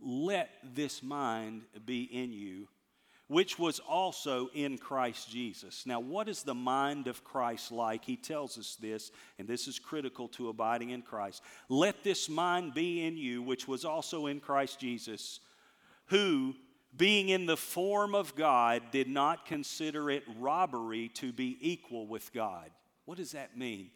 Let 0.00 0.50
this 0.74 1.02
mind 1.02 1.62
be 1.84 2.04
in 2.04 2.32
you, 2.32 2.68
which 3.28 3.58
was 3.58 3.80
also 3.80 4.48
in 4.54 4.78
Christ 4.78 5.28
Jesus. 5.28 5.84
Now, 5.84 5.98
what 6.00 6.28
is 6.28 6.44
the 6.44 6.54
mind 6.54 7.08
of 7.08 7.24
Christ 7.24 7.72
like? 7.72 8.04
He 8.04 8.16
tells 8.16 8.56
us 8.56 8.76
this, 8.76 9.10
and 9.38 9.48
this 9.48 9.66
is 9.66 9.78
critical 9.78 10.28
to 10.28 10.48
abiding 10.48 10.90
in 10.90 11.02
Christ. 11.02 11.42
Let 11.68 12.04
this 12.04 12.28
mind 12.28 12.74
be 12.74 13.04
in 13.04 13.16
you, 13.16 13.42
which 13.42 13.66
was 13.66 13.84
also 13.84 14.28
in 14.28 14.38
Christ 14.38 14.78
Jesus, 14.78 15.40
who, 16.06 16.54
being 16.96 17.28
in 17.28 17.46
the 17.46 17.56
form 17.56 18.14
of 18.14 18.34
God, 18.34 18.82
did 18.90 19.08
not 19.08 19.46
consider 19.46 20.10
it 20.10 20.24
robbery 20.38 21.08
to 21.14 21.32
be 21.32 21.56
equal 21.60 22.06
with 22.06 22.32
God. 22.32 22.70
What 23.04 23.18
does 23.18 23.32
that 23.32 23.56
mean? 23.56 23.90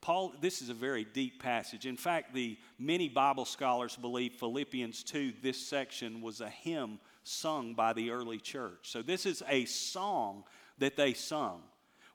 Paul, 0.00 0.32
this 0.40 0.62
is 0.62 0.68
a 0.68 0.74
very 0.74 1.04
deep 1.04 1.42
passage. 1.42 1.84
In 1.84 1.96
fact, 1.96 2.32
the 2.32 2.56
many 2.78 3.08
Bible 3.08 3.44
scholars 3.44 3.96
believe 3.96 4.34
Philippians 4.34 5.02
2, 5.02 5.32
this 5.42 5.58
section 5.58 6.20
was 6.20 6.40
a 6.40 6.48
hymn 6.48 7.00
sung 7.24 7.74
by 7.74 7.92
the 7.92 8.10
early 8.10 8.38
church. 8.38 8.78
So 8.82 9.02
this 9.02 9.26
is 9.26 9.42
a 9.48 9.64
song 9.64 10.44
that 10.78 10.96
they 10.96 11.14
sung. 11.14 11.62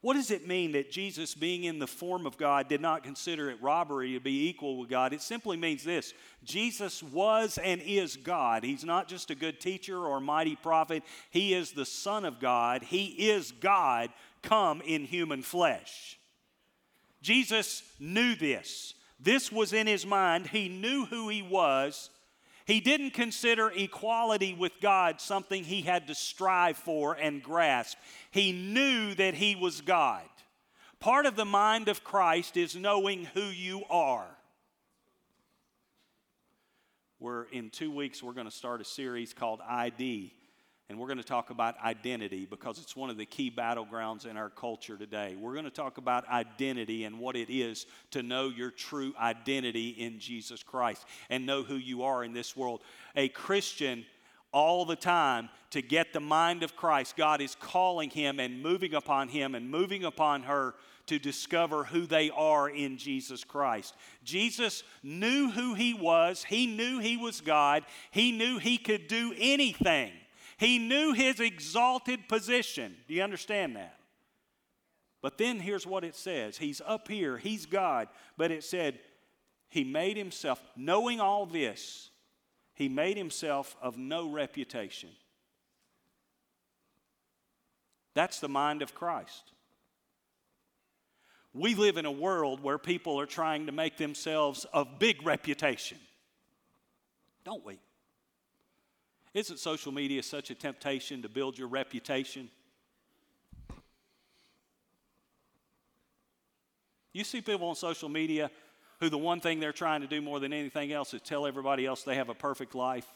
What 0.04 0.16
does 0.16 0.32
it 0.32 0.46
mean 0.46 0.74
that 0.74 0.92
Jesus, 0.92 1.34
being 1.34 1.64
in 1.64 1.80
the 1.80 1.88
form 1.88 2.26
of 2.26 2.36
God, 2.36 2.68
did 2.68 2.82
not 2.82 3.04
consider 3.04 3.50
it 3.50 3.62
robbery 3.62 4.12
to 4.16 4.20
be 4.20 4.50
equal 4.50 4.78
with 4.78 4.90
God? 4.90 5.14
It 5.14 5.22
simply 5.22 5.56
means 5.56 5.82
this 5.82 6.14
Jesus 6.44 7.02
was 7.02 7.58
and 7.58 7.82
is 7.82 8.18
God. 8.18 8.66
He's 8.66 8.84
not 8.84 9.08
just 9.08 9.32
a 9.32 9.36
good 9.36 9.62
teacher 9.62 9.98
or 9.98 10.20
mighty 10.20 10.58
prophet, 10.58 11.04
He 11.32 11.54
is 11.54 11.72
the 11.72 11.86
Son 11.86 12.26
of 12.26 12.42
God. 12.42 12.84
He 12.84 13.30
is 13.30 13.54
God 13.54 14.10
come 14.42 14.82
in 14.82 15.06
human 15.06 15.42
flesh. 15.42 16.20
Jesus 17.22 17.82
knew 17.98 18.36
this. 18.36 18.96
This 19.22 19.54
was 19.54 19.72
in 19.72 19.88
his 19.88 20.06
mind. 20.06 20.48
He 20.48 20.68
knew 20.68 21.06
who 21.06 21.30
he 21.30 21.42
was. 21.42 22.10
He 22.66 22.80
didn't 22.80 23.12
consider 23.12 23.72
equality 23.76 24.54
with 24.54 24.72
God 24.82 25.20
something 25.20 25.64
he 25.64 25.82
had 25.82 26.08
to 26.08 26.16
strive 26.16 26.78
for 26.78 27.14
and 27.14 27.44
grasp. 27.44 27.98
He 28.32 28.52
knew 28.52 29.14
that 29.16 29.34
he 29.34 29.56
was 29.56 29.82
God. 29.82 30.24
Part 31.00 31.26
of 31.26 31.36
the 31.36 31.46
mind 31.46 31.90
of 31.90 32.04
Christ 32.04 32.56
is 32.56 32.76
knowing 32.76 33.26
who 33.34 33.44
you 33.44 33.84
are. 33.90 34.28
We're 37.20 37.44
in 37.46 37.70
two 37.70 37.92
weeks, 37.92 38.24
we're 38.24 38.34
going 38.34 38.50
to 38.50 38.52
start 38.52 38.82
a 38.82 38.86
series 38.86 39.34
called 39.34 39.60
ID 39.68 40.34
and 40.94 41.02
we're 41.02 41.08
going 41.08 41.18
to 41.18 41.24
talk 41.24 41.50
about 41.50 41.76
identity 41.84 42.46
because 42.48 42.78
it's 42.78 42.96
one 42.96 43.10
of 43.10 43.18
the 43.18 43.26
key 43.26 43.50
battlegrounds 43.50 44.28
in 44.28 44.38
our 44.38 44.52
culture 44.52 44.96
today. 44.96 45.36
We're 45.36 45.54
going 45.54 45.66
to 45.66 45.72
talk 45.72 45.98
about 45.98 46.30
identity 46.30 47.06
and 47.06 47.18
what 47.18 47.36
it 47.36 47.52
is 47.52 47.88
to 48.12 48.22
know 48.22 48.50
your 48.50 48.70
true 48.70 49.12
identity 49.20 49.90
in 49.90 50.20
Jesus 50.20 50.62
Christ 50.62 51.04
and 51.32 51.48
know 51.48 51.64
who 51.64 51.78
you 51.78 52.04
are 52.04 52.24
in 52.24 52.32
this 52.32 52.56
world. 52.56 52.84
A 53.16 53.28
Christian 53.30 54.06
all 54.52 54.86
the 54.86 54.96
time 54.96 55.50
to 55.72 55.82
get 55.82 56.14
the 56.14 56.20
mind 56.20 56.62
of 56.62 56.76
Christ. 56.76 57.18
God 57.18 57.42
is 57.42 57.56
calling 57.56 58.12
him 58.12 58.40
and 58.40 58.62
moving 58.62 58.94
upon 58.94 59.30
him 59.30 59.56
and 59.56 59.72
moving 59.72 60.04
upon 60.04 60.44
her 60.44 60.76
to 61.08 61.18
discover 61.18 61.86
who 61.86 62.06
they 62.06 62.30
are 62.30 62.70
in 62.70 63.00
Jesus 63.00 63.44
Christ. 63.44 63.96
Jesus 64.24 64.84
knew 65.02 65.50
who 65.50 65.74
he 65.74 65.96
was, 65.96 66.44
he 66.44 66.68
knew 66.68 67.00
he 67.00 67.18
was 67.18 67.42
God, 67.42 67.84
he 68.12 68.32
knew 68.32 68.60
he 68.60 68.78
could 68.78 69.08
do 69.08 69.34
anything. 69.40 70.12
He 70.64 70.80
knew 70.80 71.12
his 71.12 71.42
exalted 71.42 72.30
position. 72.30 72.96
Do 73.10 73.14
you 73.14 73.22
understand 73.22 73.76
that? 73.76 74.00
But 75.22 75.38
then 75.38 75.60
here's 75.60 75.86
what 75.86 76.06
it 76.06 76.16
says 76.16 76.58
He's 76.58 76.82
up 76.86 77.10
here, 77.10 77.38
He's 77.38 77.66
God. 77.66 78.08
But 78.38 78.50
it 78.50 78.64
said, 78.64 79.00
He 79.68 79.84
made 79.84 80.16
Himself, 80.16 80.64
knowing 80.78 81.20
all 81.20 81.46
this, 81.46 82.12
He 82.76 82.88
made 82.88 83.18
Himself 83.18 83.76
of 83.82 83.98
no 83.98 84.30
reputation. 84.30 85.10
That's 88.14 88.40
the 88.40 88.48
mind 88.48 88.82
of 88.82 88.96
Christ. 88.96 89.52
We 91.54 91.76
live 91.76 91.98
in 91.98 92.06
a 92.06 92.12
world 92.12 92.64
where 92.64 92.78
people 92.78 93.20
are 93.20 93.26
trying 93.26 93.66
to 93.66 93.74
make 93.74 93.98
themselves 93.98 94.66
of 94.72 94.98
big 94.98 95.26
reputation, 95.26 95.98
don't 97.44 97.66
we? 97.66 97.80
Isn't 99.34 99.58
social 99.58 99.92
media 99.92 100.22
such 100.22 100.52
a 100.52 100.56
temptation 100.56 101.24
to 101.24 101.30
build 101.30 101.58
your 101.58 101.68
reputation? 101.68 102.50
You 107.14 107.24
see 107.24 107.42
people 107.42 107.68
on 107.68 107.76
social 107.76 108.10
media 108.10 108.52
who 109.00 109.10
the 109.10 109.18
one 109.18 109.40
thing 109.40 109.60
they're 109.60 109.72
trying 109.72 110.02
to 110.02 110.08
do 110.08 110.22
more 110.22 110.40
than 110.40 110.54
anything 110.54 110.92
else 110.92 111.14
is 111.14 111.22
tell 111.22 111.46
everybody 111.46 111.86
else 111.86 112.04
they 112.04 112.16
have 112.16 112.30
a 112.30 112.36
perfect 112.36 112.76
life. 112.76 113.08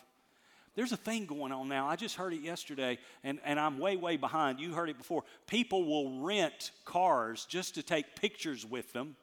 There's 0.76 0.92
a 0.92 0.98
thing 0.98 1.26
going 1.26 1.52
on 1.52 1.70
now. 1.70 1.88
I 1.88 1.96
just 1.96 2.16
heard 2.16 2.34
it 2.34 2.42
yesterday, 2.42 3.00
and, 3.24 3.40
and 3.44 3.60
I'm 3.60 3.80
way, 3.80 3.96
way 3.96 4.16
behind. 4.16 4.60
You 4.60 4.74
heard 4.74 4.90
it 4.90 4.98
before. 4.98 5.24
People 5.48 5.86
will 5.86 6.22
rent 6.22 6.72
cars 6.86 7.48
just 7.50 7.76
to 7.76 7.84
take 7.84 8.16
pictures 8.16 8.64
with 8.64 8.94
them. 8.94 9.16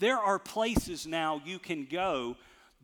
There 0.00 0.18
are 0.18 0.38
places 0.38 1.06
now 1.06 1.40
you 1.44 1.58
can 1.58 1.86
go 1.88 2.36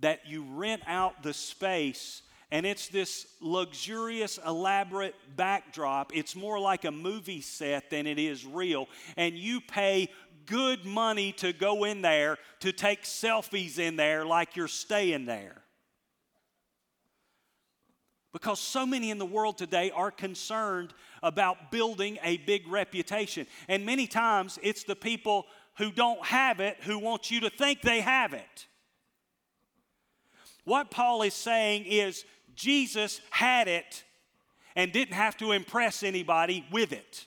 that 0.04 0.26
you 0.26 0.44
rent 0.44 0.82
out 0.86 1.22
the 1.22 1.32
space 1.32 2.20
and 2.50 2.66
it's 2.66 2.88
this 2.88 3.26
luxurious, 3.40 4.38
elaborate 4.46 5.14
backdrop. 5.34 6.14
It's 6.14 6.36
more 6.36 6.60
like 6.60 6.84
a 6.84 6.90
movie 6.90 7.40
set 7.40 7.88
than 7.88 8.06
it 8.06 8.18
is 8.18 8.44
real. 8.44 8.86
And 9.16 9.34
you 9.34 9.62
pay 9.62 10.10
good 10.44 10.84
money 10.84 11.32
to 11.32 11.54
go 11.54 11.84
in 11.84 12.02
there 12.02 12.36
to 12.60 12.70
take 12.70 13.04
selfies 13.04 13.78
in 13.78 13.96
there 13.96 14.26
like 14.26 14.56
you're 14.56 14.68
staying 14.68 15.24
there. 15.24 15.62
Because 18.34 18.60
so 18.60 18.84
many 18.84 19.10
in 19.10 19.16
the 19.16 19.24
world 19.24 19.56
today 19.56 19.90
are 19.90 20.10
concerned 20.10 20.92
about 21.22 21.70
building 21.70 22.18
a 22.22 22.36
big 22.36 22.68
reputation. 22.68 23.46
And 23.68 23.86
many 23.86 24.06
times 24.06 24.58
it's 24.62 24.84
the 24.84 24.96
people 24.96 25.46
who 25.78 25.90
don't 25.90 26.22
have 26.26 26.60
it 26.60 26.76
who 26.82 26.98
want 26.98 27.30
you 27.30 27.40
to 27.40 27.50
think 27.50 27.80
they 27.80 28.02
have 28.02 28.34
it. 28.34 28.66
What 30.64 30.90
Paul 30.90 31.22
is 31.22 31.34
saying 31.34 31.84
is 31.84 32.24
Jesus 32.54 33.20
had 33.30 33.68
it 33.68 34.04
and 34.76 34.92
didn't 34.92 35.14
have 35.14 35.36
to 35.38 35.52
impress 35.52 36.02
anybody 36.02 36.64
with 36.72 36.92
it. 36.92 37.26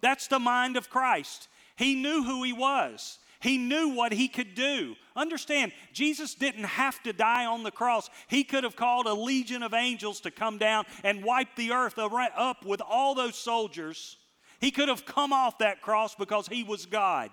That's 0.00 0.26
the 0.26 0.38
mind 0.38 0.76
of 0.76 0.90
Christ. 0.90 1.48
He 1.76 1.94
knew 1.94 2.22
who 2.22 2.42
he 2.42 2.52
was. 2.52 3.18
He 3.40 3.58
knew 3.58 3.90
what 3.90 4.12
he 4.12 4.28
could 4.28 4.54
do. 4.54 4.96
Understand, 5.16 5.72
Jesus 5.92 6.34
didn't 6.34 6.64
have 6.64 7.02
to 7.02 7.12
die 7.12 7.44
on 7.44 7.62
the 7.62 7.70
cross. 7.70 8.08
He 8.28 8.42
could 8.42 8.64
have 8.64 8.76
called 8.76 9.06
a 9.06 9.12
legion 9.12 9.62
of 9.62 9.74
angels 9.74 10.20
to 10.20 10.30
come 10.30 10.56
down 10.56 10.84
and 11.02 11.24
wipe 11.24 11.54
the 11.56 11.72
earth 11.72 11.98
up 11.98 12.64
with 12.64 12.80
all 12.80 13.14
those 13.14 13.36
soldiers. 13.36 14.16
He 14.60 14.70
could 14.70 14.88
have 14.88 15.04
come 15.04 15.32
off 15.32 15.58
that 15.58 15.82
cross 15.82 16.14
because 16.14 16.48
he 16.48 16.64
was 16.64 16.86
God. 16.86 17.30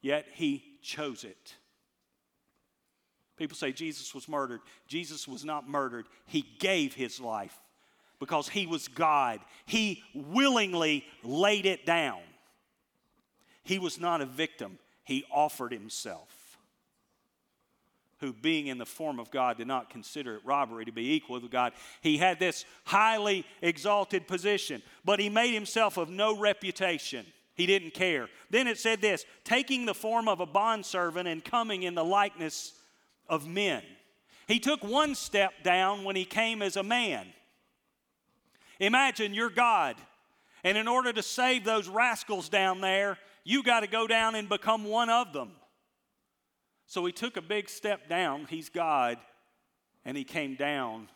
Yet 0.00 0.26
he 0.32 0.64
chose 0.82 1.22
it. 1.22 1.54
People 3.38 3.56
say 3.56 3.72
Jesus 3.72 4.14
was 4.14 4.28
murdered. 4.28 4.60
Jesus 4.86 5.28
was 5.28 5.44
not 5.44 5.68
murdered. 5.68 6.06
He 6.26 6.44
gave 6.58 6.94
his 6.94 7.20
life 7.20 7.56
because 8.18 8.48
he 8.48 8.66
was 8.66 8.88
God. 8.88 9.40
He 9.64 10.02
willingly 10.14 11.04
laid 11.22 11.66
it 11.66 11.86
down. 11.86 12.20
He 13.62 13.78
was 13.78 14.00
not 14.00 14.20
a 14.20 14.26
victim, 14.26 14.78
he 15.04 15.24
offered 15.30 15.72
himself. 15.72 16.34
Who, 18.20 18.32
being 18.32 18.66
in 18.66 18.78
the 18.78 18.86
form 18.86 19.20
of 19.20 19.30
God, 19.30 19.58
did 19.58 19.68
not 19.68 19.90
consider 19.90 20.34
it 20.34 20.40
robbery 20.44 20.84
to 20.86 20.90
be 20.90 21.12
equal 21.12 21.40
with 21.40 21.52
God. 21.52 21.72
He 22.00 22.18
had 22.18 22.40
this 22.40 22.64
highly 22.84 23.46
exalted 23.62 24.26
position, 24.26 24.82
but 25.04 25.20
he 25.20 25.28
made 25.28 25.54
himself 25.54 25.96
of 25.96 26.10
no 26.10 26.36
reputation. 26.36 27.24
He 27.54 27.66
didn't 27.66 27.94
care. 27.94 28.28
Then 28.50 28.66
it 28.66 28.78
said 28.78 29.00
this 29.00 29.24
taking 29.44 29.84
the 29.84 29.94
form 29.94 30.26
of 30.26 30.40
a 30.40 30.46
bondservant 30.46 31.28
and 31.28 31.44
coming 31.44 31.84
in 31.84 31.94
the 31.94 32.04
likeness 32.04 32.72
of 33.28 33.46
men. 33.46 33.82
He 34.46 34.60
took 34.60 34.82
one 34.82 35.14
step 35.14 35.52
down 35.62 36.04
when 36.04 36.16
he 36.16 36.24
came 36.24 36.62
as 36.62 36.76
a 36.76 36.82
man. 36.82 37.26
Imagine 38.80 39.34
you're 39.34 39.50
God, 39.50 39.96
and 40.64 40.78
in 40.78 40.88
order 40.88 41.12
to 41.12 41.22
save 41.22 41.64
those 41.64 41.88
rascals 41.88 42.48
down 42.48 42.80
there, 42.80 43.18
you 43.44 43.62
got 43.62 43.80
to 43.80 43.86
go 43.86 44.06
down 44.06 44.34
and 44.34 44.48
become 44.48 44.84
one 44.84 45.10
of 45.10 45.32
them. 45.32 45.52
So 46.86 47.04
he 47.04 47.12
took 47.12 47.36
a 47.36 47.42
big 47.42 47.68
step 47.68 48.08
down. 48.08 48.46
He's 48.48 48.68
God, 48.68 49.18
and 50.04 50.16
he 50.16 50.24
came 50.24 50.54
down 50.54 51.08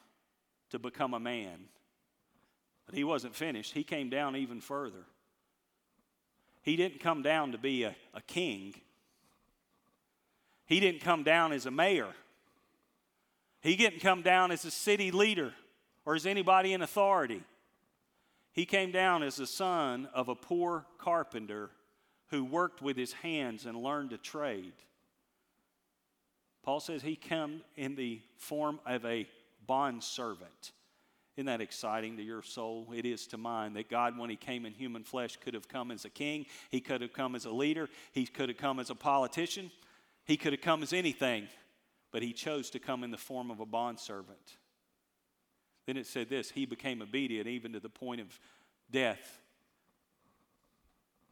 to 0.71 0.79
become 0.79 1.15
a 1.15 1.21
man. 1.21 1.67
But 2.87 2.95
he 2.95 3.05
wasn't 3.05 3.35
finished, 3.35 3.73
he 3.73 3.85
came 3.85 4.11
down 4.11 4.37
even 4.37 4.61
further. 4.61 5.07
He 6.63 6.77
didn't 6.77 7.01
come 7.01 7.23
down 7.23 7.53
to 7.53 7.59
be 7.59 7.85
a, 7.85 7.97
a 8.15 8.21
king, 8.21 8.75
he 10.67 10.81
didn't 10.81 11.01
come 11.01 11.23
down 11.23 11.53
as 11.53 11.67
a 11.67 11.71
mayor, 11.71 12.09
he 13.61 13.77
didn't 13.77 14.01
come 14.01 14.23
down 14.23 14.51
as 14.51 14.65
a 14.65 14.71
city 14.71 15.11
leader 15.11 15.53
or 16.05 16.15
as 16.15 16.27
anybody 16.27 16.73
in 16.73 16.83
authority. 16.83 17.43
He 18.53 18.67
came 18.67 18.91
down 18.91 19.23
as 19.23 19.37
the 19.37 19.47
son 19.47 20.09
of 20.13 20.29
a 20.29 20.35
poor 20.35 20.85
carpenter 20.99 21.71
who 22.29 22.45
worked 22.45 22.83
with 22.83 22.97
his 22.97 23.13
hands 23.13 23.67
and 23.67 23.83
learned 23.83 24.13
a 24.13 24.19
trade. 24.19 24.75
Paul 26.63 26.81
says 26.81 27.03
he 27.03 27.17
came 27.17 27.63
in 27.77 27.95
the 27.95 28.21
form 28.37 28.79
of 28.87 29.05
a 29.05 29.27
bond 29.67 30.03
servant. 30.03 30.73
Isn't 31.37 31.47
that 31.47 31.61
exciting 31.61 32.17
to 32.19 32.23
your 32.23 32.43
soul? 32.43 32.87
It 32.95 33.07
is 33.07 33.27
to 33.29 33.39
mine 33.39 33.73
that 33.75 33.89
God, 33.89 34.19
when 34.19 34.29
He 34.29 34.37
came 34.37 34.67
in 34.67 34.75
human 34.75 35.03
flesh, 35.03 35.39
could 35.43 35.55
have 35.55 35.67
come 35.67 35.91
as 35.91 36.05
a 36.05 36.11
king. 36.11 36.45
He 36.71 36.81
could 36.81 37.01
have 37.01 37.15
come 37.15 37.35
as 37.35 37.47
a 37.47 37.51
leader. 37.51 37.89
He 38.13 38.27
could 38.27 38.51
have 38.51 38.59
come 38.59 38.79
as 38.79 38.91
a 38.91 38.95
politician. 38.95 39.71
He 40.25 40.37
could 40.37 40.53
have 40.53 40.63
come 40.63 40.83
as 40.83 40.93
anything. 40.93 41.49
But 42.13 42.23
He 42.23 42.33
chose 42.33 42.71
to 42.71 42.79
come 42.79 43.03
in 43.03 43.11
the 43.11 43.17
form 43.17 43.51
of 43.51 43.61
a 43.61 43.67
bondservant. 43.67 44.59
Then 45.87 45.97
it 45.97 46.07
said 46.07 46.29
this 46.29 46.51
He 46.51 46.67
became 46.67 47.03
obedient 47.03 47.49
even 47.49 47.73
to 47.73 47.81
the 47.81 47.89
point 47.89 48.21
of 48.21 48.39
death. 48.91 49.41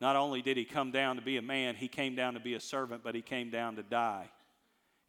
Not 0.00 0.16
only 0.16 0.40
did 0.40 0.56
He 0.56 0.64
come 0.64 0.90
down 0.90 1.16
to 1.16 1.22
be 1.22 1.36
a 1.36 1.42
man, 1.42 1.76
He 1.76 1.86
came 1.86 2.16
down 2.16 2.34
to 2.34 2.40
be 2.40 2.54
a 2.54 2.60
servant, 2.60 3.02
but 3.04 3.14
He 3.14 3.22
came 3.22 3.50
down 3.50 3.76
to 3.76 3.82
die. 3.82 4.30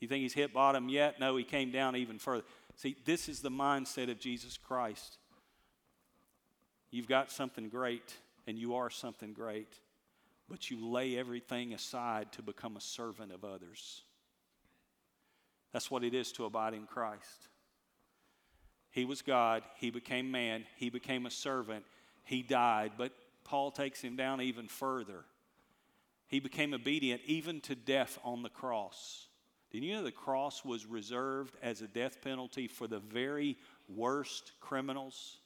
You 0.02 0.08
think 0.08 0.24
He's 0.24 0.34
hit 0.34 0.54
bottom 0.54 0.90
yet? 0.90 1.20
No, 1.20 1.38
He 1.38 1.46
came 1.46 1.72
down 1.72 1.96
even 1.96 2.20
further. 2.20 2.44
See, 2.76 2.98
this 3.06 3.30
is 3.30 3.40
the 3.40 3.50
mindset 3.50 4.12
of 4.12 4.20
Jesus 4.20 4.58
Christ. 4.58 5.18
You've 6.90 7.08
got 7.08 7.32
something 7.32 7.70
great, 7.70 8.14
and 8.46 8.60
you 8.60 8.76
are 8.76 8.90
something 8.90 9.32
great, 9.32 9.80
but 10.52 10.70
you 10.70 10.86
lay 10.86 11.18
everything 11.18 11.74
aside 11.74 12.30
to 12.34 12.42
become 12.42 12.76
a 12.76 12.82
servant 12.82 13.32
of 13.32 13.46
others. 13.46 14.02
That's 15.72 15.90
what 15.90 16.04
it 16.04 16.14
is 16.14 16.34
to 16.34 16.44
abide 16.44 16.74
in 16.74 16.86
Christ. 16.86 17.48
He 18.90 19.06
was 19.06 19.22
God, 19.22 19.64
He 19.78 19.92
became 19.92 20.30
man, 20.30 20.66
He 20.76 20.90
became 20.90 21.26
a 21.26 21.32
servant, 21.32 21.86
He 22.26 22.42
died, 22.42 22.92
but 22.98 23.14
Paul 23.46 23.72
takes 23.72 24.02
him 24.02 24.18
down 24.18 24.42
even 24.42 24.68
further. 24.68 25.24
He 26.28 26.42
became 26.42 26.74
obedient 26.74 27.22
even 27.26 27.62
to 27.62 27.76
death 27.76 28.20
on 28.22 28.44
the 28.44 28.50
cross. 28.50 29.28
Did 29.72 29.84
you 29.84 29.94
know 29.94 30.04
the 30.04 30.12
cross 30.12 30.66
was 30.66 30.86
reserved 30.86 31.56
as 31.64 31.82
a 31.82 31.88
death 31.88 32.22
penalty 32.22 32.68
for 32.68 32.88
the 32.88 33.00
very 33.00 33.58
worst 33.88 34.52
criminals? 34.60 35.38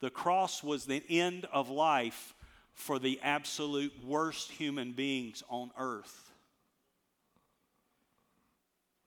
The 0.00 0.10
cross 0.10 0.62
was 0.62 0.86
the 0.86 1.02
end 1.10 1.46
of 1.52 1.68
life 1.68 2.34
for 2.74 2.98
the 2.98 3.20
absolute 3.22 3.92
worst 4.04 4.50
human 4.50 4.92
beings 4.92 5.42
on 5.48 5.70
earth. 5.78 6.30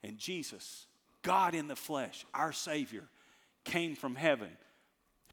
And 0.04 0.18
Jesus, 0.18 0.86
God 1.22 1.56
in 1.56 1.68
the 1.68 1.76
flesh, 1.76 2.26
our 2.34 2.52
Savior, 2.52 3.04
came 3.64 3.96
from 3.96 4.16
heaven 4.16 4.52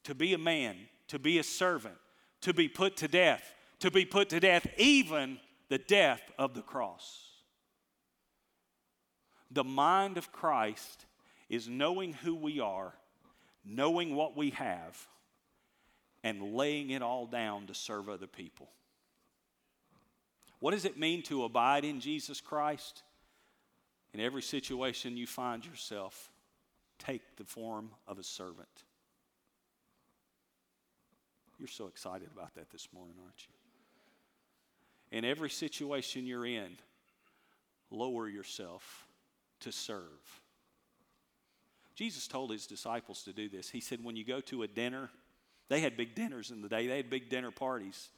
to 0.04 0.14
be 0.14 0.32
a 0.34 0.38
man, 0.38 0.76
to 1.08 1.18
be 1.18 1.38
a 1.38 1.42
servant, 1.42 1.96
to 2.40 2.54
be 2.54 2.68
put 2.68 2.96
to 2.98 3.08
death, 3.08 3.54
to 3.80 3.90
be 3.90 4.04
put 4.04 4.30
to 4.30 4.40
death, 4.40 4.66
even 4.78 5.38
the 5.68 5.78
death 5.78 6.22
of 6.38 6.54
the 6.54 6.62
cross. 6.62 7.28
The 9.50 9.64
mind 9.64 10.16
of 10.16 10.32
Christ 10.32 11.04
is 11.48 11.68
knowing 11.68 12.14
who 12.14 12.34
we 12.34 12.58
are, 12.58 12.94
knowing 13.64 14.16
what 14.16 14.36
we 14.36 14.50
have, 14.50 15.06
and 16.24 16.54
laying 16.54 16.90
it 16.90 17.02
all 17.02 17.26
down 17.26 17.66
to 17.66 17.74
serve 17.74 18.08
other 18.08 18.26
people. 18.26 18.68
What 20.60 20.70
does 20.70 20.84
it 20.84 20.96
mean 20.98 21.22
to 21.24 21.44
abide 21.44 21.84
in 21.84 22.00
Jesus 22.00 22.40
Christ? 22.40 23.02
In 24.14 24.20
every 24.20 24.42
situation 24.42 25.16
you 25.16 25.26
find 25.26 25.64
yourself, 25.64 26.30
take 26.98 27.36
the 27.36 27.44
form 27.44 27.90
of 28.06 28.18
a 28.18 28.22
servant. 28.22 28.68
You're 31.58 31.68
so 31.68 31.86
excited 31.86 32.28
about 32.32 32.54
that 32.54 32.70
this 32.70 32.88
morning, 32.94 33.14
aren't 33.22 33.46
you? 33.48 35.18
In 35.18 35.24
every 35.24 35.50
situation 35.50 36.26
you're 36.26 36.46
in, 36.46 36.76
lower 37.90 38.28
yourself 38.28 39.06
to 39.60 39.72
serve. 39.72 40.40
Jesus 41.94 42.26
told 42.26 42.50
his 42.50 42.66
disciples 42.66 43.22
to 43.24 43.32
do 43.32 43.48
this. 43.48 43.68
He 43.68 43.80
said, 43.80 44.02
when 44.02 44.16
you 44.16 44.24
go 44.24 44.40
to 44.42 44.62
a 44.62 44.68
dinner, 44.68 45.10
they 45.72 45.80
had 45.80 45.96
big 45.96 46.14
dinners 46.14 46.50
in 46.50 46.60
the 46.60 46.68
day, 46.68 46.86
they 46.86 46.98
had 46.98 47.08
big 47.08 47.30
dinner 47.30 47.50
parties. 47.50 48.10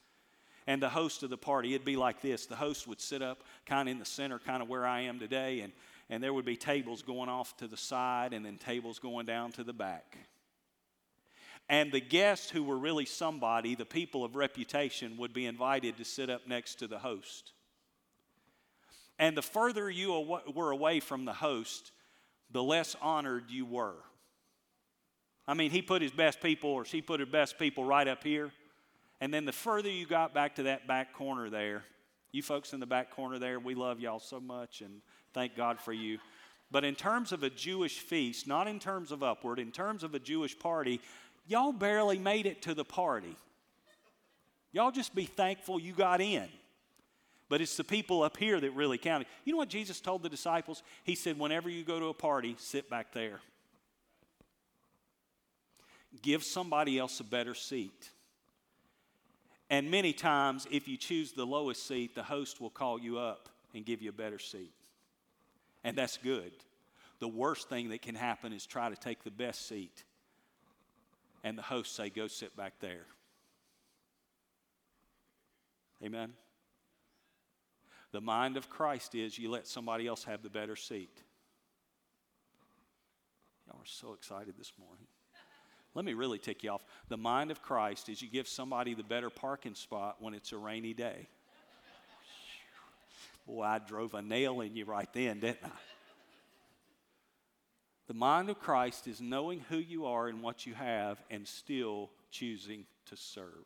And 0.67 0.83
the 0.83 0.89
host 0.89 1.23
of 1.23 1.31
the 1.31 1.37
party, 1.37 1.75
it'd 1.75 1.85
be 1.85 1.97
like 1.97 2.21
this 2.21 2.47
the 2.47 2.57
host 2.57 2.89
would 2.89 3.01
sit 3.01 3.23
up 3.23 3.45
kind 3.65 3.89
of 3.89 3.93
in 3.93 3.99
the 4.01 4.05
center, 4.05 4.41
kind 4.41 4.61
of 4.61 4.69
where 4.69 4.85
I 4.85 5.03
am 5.03 5.21
today, 5.21 5.61
and, 5.61 5.73
and 6.11 6.23
there 6.23 6.33
would 6.33 6.45
be 6.45 6.57
tables 6.57 7.03
going 7.03 7.29
off 7.29 7.57
to 7.59 7.69
the 7.69 7.77
side 7.77 8.33
and 8.33 8.45
then 8.45 8.57
tables 8.57 8.99
going 8.99 9.27
down 9.27 9.53
to 9.53 9.63
the 9.63 9.73
back. 9.73 10.19
And 11.69 11.93
the 11.93 12.01
guests 12.01 12.51
who 12.51 12.65
were 12.65 12.77
really 12.77 13.07
somebody, 13.07 13.75
the 13.75 13.87
people 13.87 14.25
of 14.25 14.35
reputation, 14.35 15.17
would 15.19 15.33
be 15.33 15.47
invited 15.47 15.97
to 15.99 16.05
sit 16.05 16.29
up 16.29 16.49
next 16.49 16.81
to 16.81 16.89
the 16.89 16.99
host. 16.99 17.53
And 19.19 19.37
the 19.37 19.43
further 19.43 19.89
you 19.89 20.41
were 20.53 20.73
away 20.73 20.99
from 20.99 21.25
the 21.25 21.33
host, 21.33 21.93
the 22.51 22.63
less 22.63 22.97
honored 23.01 23.45
you 23.49 23.65
were. 23.65 23.97
I 25.47 25.55
mean, 25.55 25.71
he 25.71 25.83
put 25.83 26.01
his 26.01 26.11
best 26.11 26.41
people, 26.41 26.71
or 26.71 26.85
she 26.85 27.03
put 27.03 27.21
her 27.21 27.27
best 27.27 27.59
people 27.59 27.85
right 27.85 28.09
up 28.09 28.23
here. 28.25 28.51
And 29.21 29.33
then 29.33 29.45
the 29.45 29.53
further 29.53 29.91
you 29.91 30.07
got 30.07 30.35
back 30.35 30.57
to 30.57 30.65
that 30.65 30.87
back 30.87 31.13
corner 31.13 31.51
there, 31.51 31.85
you 32.33 32.43
folks 32.43 32.73
in 32.73 32.81
the 32.81 32.87
back 32.87 33.11
corner 33.11 33.39
there, 33.39 33.61
we 33.61 33.75
love 33.75 34.01
y'all 34.01 34.19
so 34.19 34.41
much 34.41 34.81
and 34.81 35.01
thank 35.33 35.57
God 35.57 35.79
for 35.79 35.93
you. 35.93 36.19
But 36.71 36.85
in 36.85 36.95
terms 36.95 37.31
of 37.31 37.43
a 37.43 37.51
Jewish 37.51 38.01
feast, 38.01 38.49
not 38.49 38.67
in 38.67 38.81
terms 38.81 39.13
of 39.13 39.23
upward, 39.23 39.59
in 39.59 39.71
terms 39.71 40.03
of 40.03 40.15
a 40.15 40.19
Jewish 40.19 40.59
party, 40.59 41.01
y'all 41.47 41.73
barely 41.73 42.19
made 42.19 42.47
it 42.47 42.63
to 42.63 42.75
the 42.75 42.85
party. 42.85 43.37
Y'all 44.73 44.91
just 44.91 45.15
be 45.15 45.25
thankful 45.25 45.79
you 45.79 45.93
got 45.93 46.21
in. 46.21 46.49
But 47.49 47.61
it's 47.61 47.77
the 47.77 47.85
people 47.85 48.23
up 48.23 48.37
here 48.37 48.59
that 48.59 48.71
really 48.73 48.99
counted. 48.99 49.29
You 49.45 49.53
know 49.53 49.59
what 49.59 49.69
Jesus 49.69 50.01
told 50.01 50.23
the 50.23 50.29
disciples? 50.29 50.83
He 51.05 51.15
said, 51.15 51.39
whenever 51.39 51.69
you 51.69 51.85
go 51.85 52.01
to 52.01 52.07
a 52.07 52.15
party, 52.15 52.57
sit 52.59 52.91
back 52.91 53.13
there. 53.13 53.41
Give 56.23 56.43
somebody 56.43 56.99
else 56.99 57.21
a 57.21 57.25
better 57.25 57.55
seat. 57.55 58.11
And 59.71 59.91
many 59.91 60.13
times, 60.13 60.67
if 60.71 60.87
you 60.89 60.97
choose 60.97 61.33
the 61.33 61.47
lowest 61.47 61.87
seat, 61.87 62.15
the 62.15 62.23
host 62.23 62.61
will 62.61 62.71
call 62.71 62.99
you 62.99 63.19
up 63.19 63.49
and 63.75 63.85
give 63.85 64.03
you 64.03 64.11
a 64.11 64.13
better 64.13 64.39
seat. 64.39 64.73
And 65.83 65.97
that's 65.97 66.17
good. 66.17 66.53
The 67.21 67.29
worst 67.29 67.69
thing 67.69 67.91
that 67.91 68.03
can 68.03 68.15
happen 68.15 68.53
is 68.53 68.67
try 68.67 68.89
to 68.89 68.97
take 68.97 69.25
the 69.25 69.31
best 69.31 69.67
seat, 69.67 70.05
and 71.43 71.57
the 71.57 71.63
host 71.63 71.95
say, 71.95 72.11
Go 72.11 72.27
sit 72.27 72.57
back 72.57 72.75
there. 72.81 73.07
Amen. 76.03 76.33
The 78.13 78.21
mind 78.21 78.57
of 78.57 78.69
Christ 78.69 79.15
is 79.15 79.39
you 79.39 79.51
let 79.51 79.67
somebody 79.67 80.07
else 80.07 80.25
have 80.25 80.43
the 80.43 80.51
better 80.51 80.77
seat. 80.77 81.23
Y'all 83.67 83.79
are 83.81 83.87
so 83.87 84.13
excited 84.13 84.55
this 84.59 84.73
morning. 84.79 85.07
Let 85.95 86.05
me 86.05 86.15
really 86.15 86.39
tick 86.39 86.65
you 86.65 86.71
off. 86.71 86.85
The 87.09 87.17
mind 87.17 87.51
of 87.51 87.63
Christ 87.63 88.09
is 88.09 88.21
you 88.21 88.29
give 88.29 88.49
somebody 88.49 88.95
the 88.95 89.05
better 89.05 89.31
parking 89.31 89.75
spot 89.75 90.17
when 90.21 90.35
it's 90.35 90.53
a 90.53 90.59
rainy 90.59 90.93
day. 90.93 91.29
Boy, 93.47 93.63
I 93.63 93.79
drove 93.79 94.15
a 94.15 94.23
nail 94.23 94.61
in 94.61 94.75
you 94.75 94.85
right 94.87 95.09
then, 95.13 95.41
didn't 95.41 95.65
I? 95.65 95.71
The 98.07 98.15
mind 98.15 98.51
of 98.51 98.59
Christ 98.59 99.07
is 99.07 99.21
knowing 99.21 99.61
who 99.69 99.79
you 99.79 100.07
are 100.07 100.29
and 100.29 100.43
what 100.43 100.67
you 100.67 100.75
have 100.75 101.23
and 101.31 101.47
still 101.47 102.11
choosing 102.31 102.85
to 103.07 103.17
serve. 103.17 103.65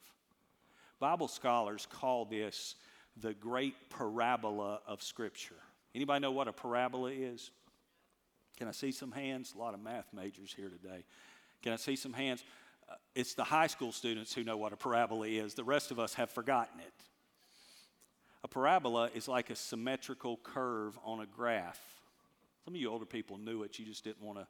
Bible 1.01 1.29
scholars 1.29 1.87
call 1.91 2.25
this 2.25 2.75
the 3.17 3.35
great 3.35 3.75
parabola 3.91 4.81
of 4.87 5.03
Scripture. 5.03 5.57
Anybody 5.95 6.21
know 6.21 6.31
what 6.31 6.47
a 6.47 6.53
parabola 6.53 7.11
is? 7.11 7.51
Can 8.57 8.69
I 8.69 8.73
see 8.73 8.93
some 8.93 9.12
hands? 9.12 9.55
A 9.55 9.59
lot 9.59 9.75
of 9.75 9.81
math 9.81 10.07
majors 10.12 10.53
here 10.57 10.69
today. 10.69 11.05
Can 11.62 11.73
I 11.73 11.77
see 11.77 11.97
some 11.97 12.12
hands? 12.12 12.44
Uh, 12.88 12.94
it's 13.14 13.35
the 13.35 13.44
high 13.44 13.66
school 13.66 13.92
students 13.92 14.33
who 14.35 14.44
know 14.44 14.57
what 14.57 14.73
a 14.73 14.77
parabola 14.77 15.27
is. 15.27 15.55
The 15.55 15.64
rest 15.64 15.90
of 15.90 15.99
us 15.99 16.14
have 16.14 16.31
forgotten 16.31 16.81
it. 16.81 16.92
A 18.44 18.49
parabola 18.49 19.11
is 19.14 19.27
like 19.29 19.51
a 19.51 19.57
symmetrical 19.57 20.38
curve 20.42 20.99
on 21.05 21.21
a 21.21 21.27
graph. 21.27 21.81
Some 22.64 22.75
of 22.75 22.81
you 22.81 22.90
older 22.90 23.05
people 23.05 23.38
knew 23.38 23.62
it. 23.62 23.79
You 23.79 23.85
just 23.85 24.05
didn't 24.05 24.23
want 24.23 24.38
to. 24.38 24.47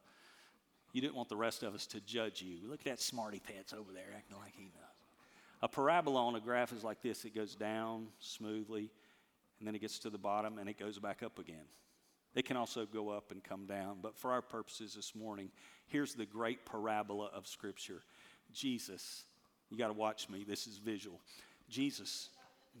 You 0.93 1.01
didn't 1.01 1.15
want 1.15 1.29
the 1.29 1.37
rest 1.37 1.61
of 1.61 1.75
us 1.75 1.85
to 1.87 2.01
judge 2.01 2.41
you. 2.41 2.57
Look 2.67 2.79
at 2.81 2.85
that 2.85 2.99
smarty 2.99 3.39
pants 3.39 3.73
over 3.73 3.91
there 3.93 4.07
acting 4.15 4.37
like 4.37 4.53
he 4.55 4.65
knows. 4.65 4.89
A 5.61 5.67
parabola 5.67 6.25
on 6.25 6.35
a 6.35 6.39
graph 6.39 6.71
is 6.71 6.83
like 6.83 7.01
this 7.01 7.25
it 7.25 7.35
goes 7.35 7.55
down 7.55 8.07
smoothly, 8.19 8.89
and 9.59 9.67
then 9.67 9.75
it 9.75 9.79
gets 9.79 9.99
to 9.99 10.09
the 10.09 10.17
bottom 10.17 10.57
and 10.57 10.69
it 10.69 10.79
goes 10.79 10.97
back 10.97 11.21
up 11.21 11.37
again. 11.37 11.65
They 12.33 12.41
can 12.41 12.57
also 12.57 12.85
go 12.85 13.09
up 13.09 13.31
and 13.31 13.43
come 13.43 13.65
down. 13.65 13.97
But 14.01 14.15
for 14.15 14.31
our 14.31 14.41
purposes 14.41 14.93
this 14.93 15.15
morning, 15.15 15.49
here's 15.89 16.13
the 16.13 16.25
great 16.25 16.65
parabola 16.65 17.29
of 17.33 17.47
Scripture 17.47 18.01
Jesus, 18.51 19.23
you 19.69 19.77
got 19.77 19.87
to 19.87 19.93
watch 19.93 20.29
me, 20.29 20.43
this 20.47 20.65
is 20.65 20.77
visual. 20.77 21.19
Jesus, 21.69 22.29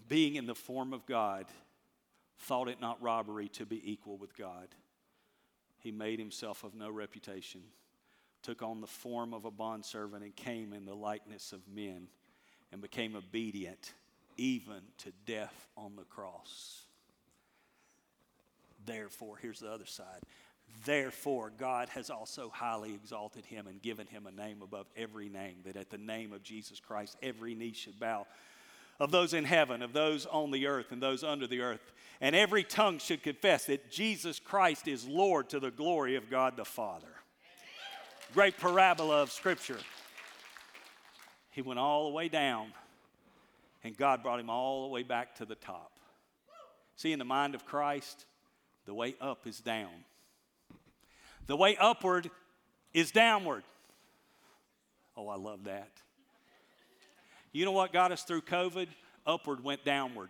being 0.07 0.35
in 0.35 0.47
the 0.47 0.55
form 0.55 0.93
of 0.93 1.05
God, 1.05 1.45
thought 2.39 2.67
it 2.67 2.81
not 2.81 3.01
robbery 3.01 3.49
to 3.49 3.65
be 3.65 3.91
equal 3.91 4.17
with 4.17 4.35
God. 4.35 4.67
He 5.77 5.91
made 5.91 6.17
himself 6.17 6.63
of 6.63 6.73
no 6.73 6.89
reputation, 6.89 7.61
took 8.41 8.63
on 8.63 8.81
the 8.81 8.87
form 8.87 9.33
of 9.33 9.45
a 9.45 9.51
bondservant, 9.51 10.23
and 10.23 10.35
came 10.35 10.73
in 10.73 10.85
the 10.85 10.95
likeness 10.95 11.51
of 11.51 11.61
men, 11.67 12.07
and 12.71 12.81
became 12.81 13.15
obedient 13.15 13.93
even 14.37 14.81
to 14.97 15.11
death 15.25 15.67
on 15.77 15.95
the 15.95 16.03
cross. 16.03 16.83
Therefore, 18.85 19.37
here's 19.41 19.59
the 19.59 19.71
other 19.71 19.85
side. 19.85 20.21
Therefore, 20.85 21.51
God 21.57 21.89
has 21.89 22.09
also 22.09 22.49
highly 22.49 22.93
exalted 22.93 23.45
him 23.45 23.67
and 23.67 23.81
given 23.81 24.07
him 24.07 24.27
a 24.27 24.31
name 24.31 24.61
above 24.61 24.87
every 24.95 25.29
name, 25.29 25.57
that 25.65 25.75
at 25.75 25.89
the 25.89 25.97
name 25.97 26.31
of 26.31 26.43
Jesus 26.43 26.79
Christ, 26.79 27.17
every 27.21 27.55
knee 27.55 27.73
should 27.73 27.99
bow 27.99 28.25
of 28.99 29.11
those 29.11 29.33
in 29.33 29.45
heaven, 29.45 29.81
of 29.81 29.93
those 29.93 30.25
on 30.25 30.51
the 30.51 30.67
earth, 30.67 30.91
and 30.91 31.01
those 31.01 31.23
under 31.23 31.47
the 31.47 31.61
earth. 31.61 31.93
And 32.21 32.35
every 32.35 32.63
tongue 32.63 32.99
should 32.99 33.23
confess 33.23 33.65
that 33.65 33.89
Jesus 33.89 34.39
Christ 34.39 34.87
is 34.87 35.07
Lord 35.07 35.49
to 35.49 35.59
the 35.59 35.71
glory 35.71 36.15
of 36.15 36.29
God 36.29 36.57
the 36.57 36.65
Father. 36.65 37.07
Great 38.33 38.57
parabola 38.57 39.21
of 39.21 39.31
Scripture. 39.31 39.79
He 41.51 41.61
went 41.61 41.79
all 41.79 42.09
the 42.09 42.15
way 42.15 42.27
down, 42.27 42.73
and 43.83 43.97
God 43.97 44.21
brought 44.21 44.39
him 44.39 44.49
all 44.49 44.83
the 44.83 44.93
way 44.93 45.03
back 45.03 45.35
to 45.35 45.45
the 45.45 45.55
top. 45.55 45.91
See, 46.95 47.13
in 47.13 47.19
the 47.19 47.25
mind 47.25 47.55
of 47.55 47.65
Christ, 47.65 48.25
the 48.85 48.93
way 48.93 49.15
up 49.21 49.47
is 49.47 49.59
down. 49.59 49.89
The 51.49 51.55
way 51.55 51.75
upward 51.77 52.29
is 52.93 53.09
downward. 53.09 53.63
Oh, 55.17 55.27
I 55.29 55.35
love 55.35 55.63
that. 55.63 55.89
You 57.51 57.65
know 57.65 57.71
what 57.71 57.91
got 57.91 58.11
us 58.11 58.21
through 58.21 58.41
COVID? 58.41 58.85
Upward 59.25 59.63
went 59.63 59.83
downward. 59.83 60.29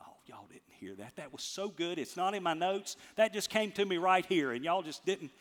Oh, 0.00 0.14
y'all 0.26 0.46
didn't 0.46 0.62
hear 0.78 0.94
that. 0.94 1.16
That 1.16 1.32
was 1.32 1.42
so 1.42 1.70
good. 1.70 1.98
It's 1.98 2.16
not 2.16 2.34
in 2.34 2.44
my 2.44 2.54
notes. 2.54 2.96
That 3.16 3.32
just 3.32 3.50
came 3.50 3.72
to 3.72 3.84
me 3.84 3.98
right 3.98 4.24
here, 4.26 4.52
and 4.52 4.64
y'all 4.64 4.82
just 4.82 5.04
didn't. 5.04 5.32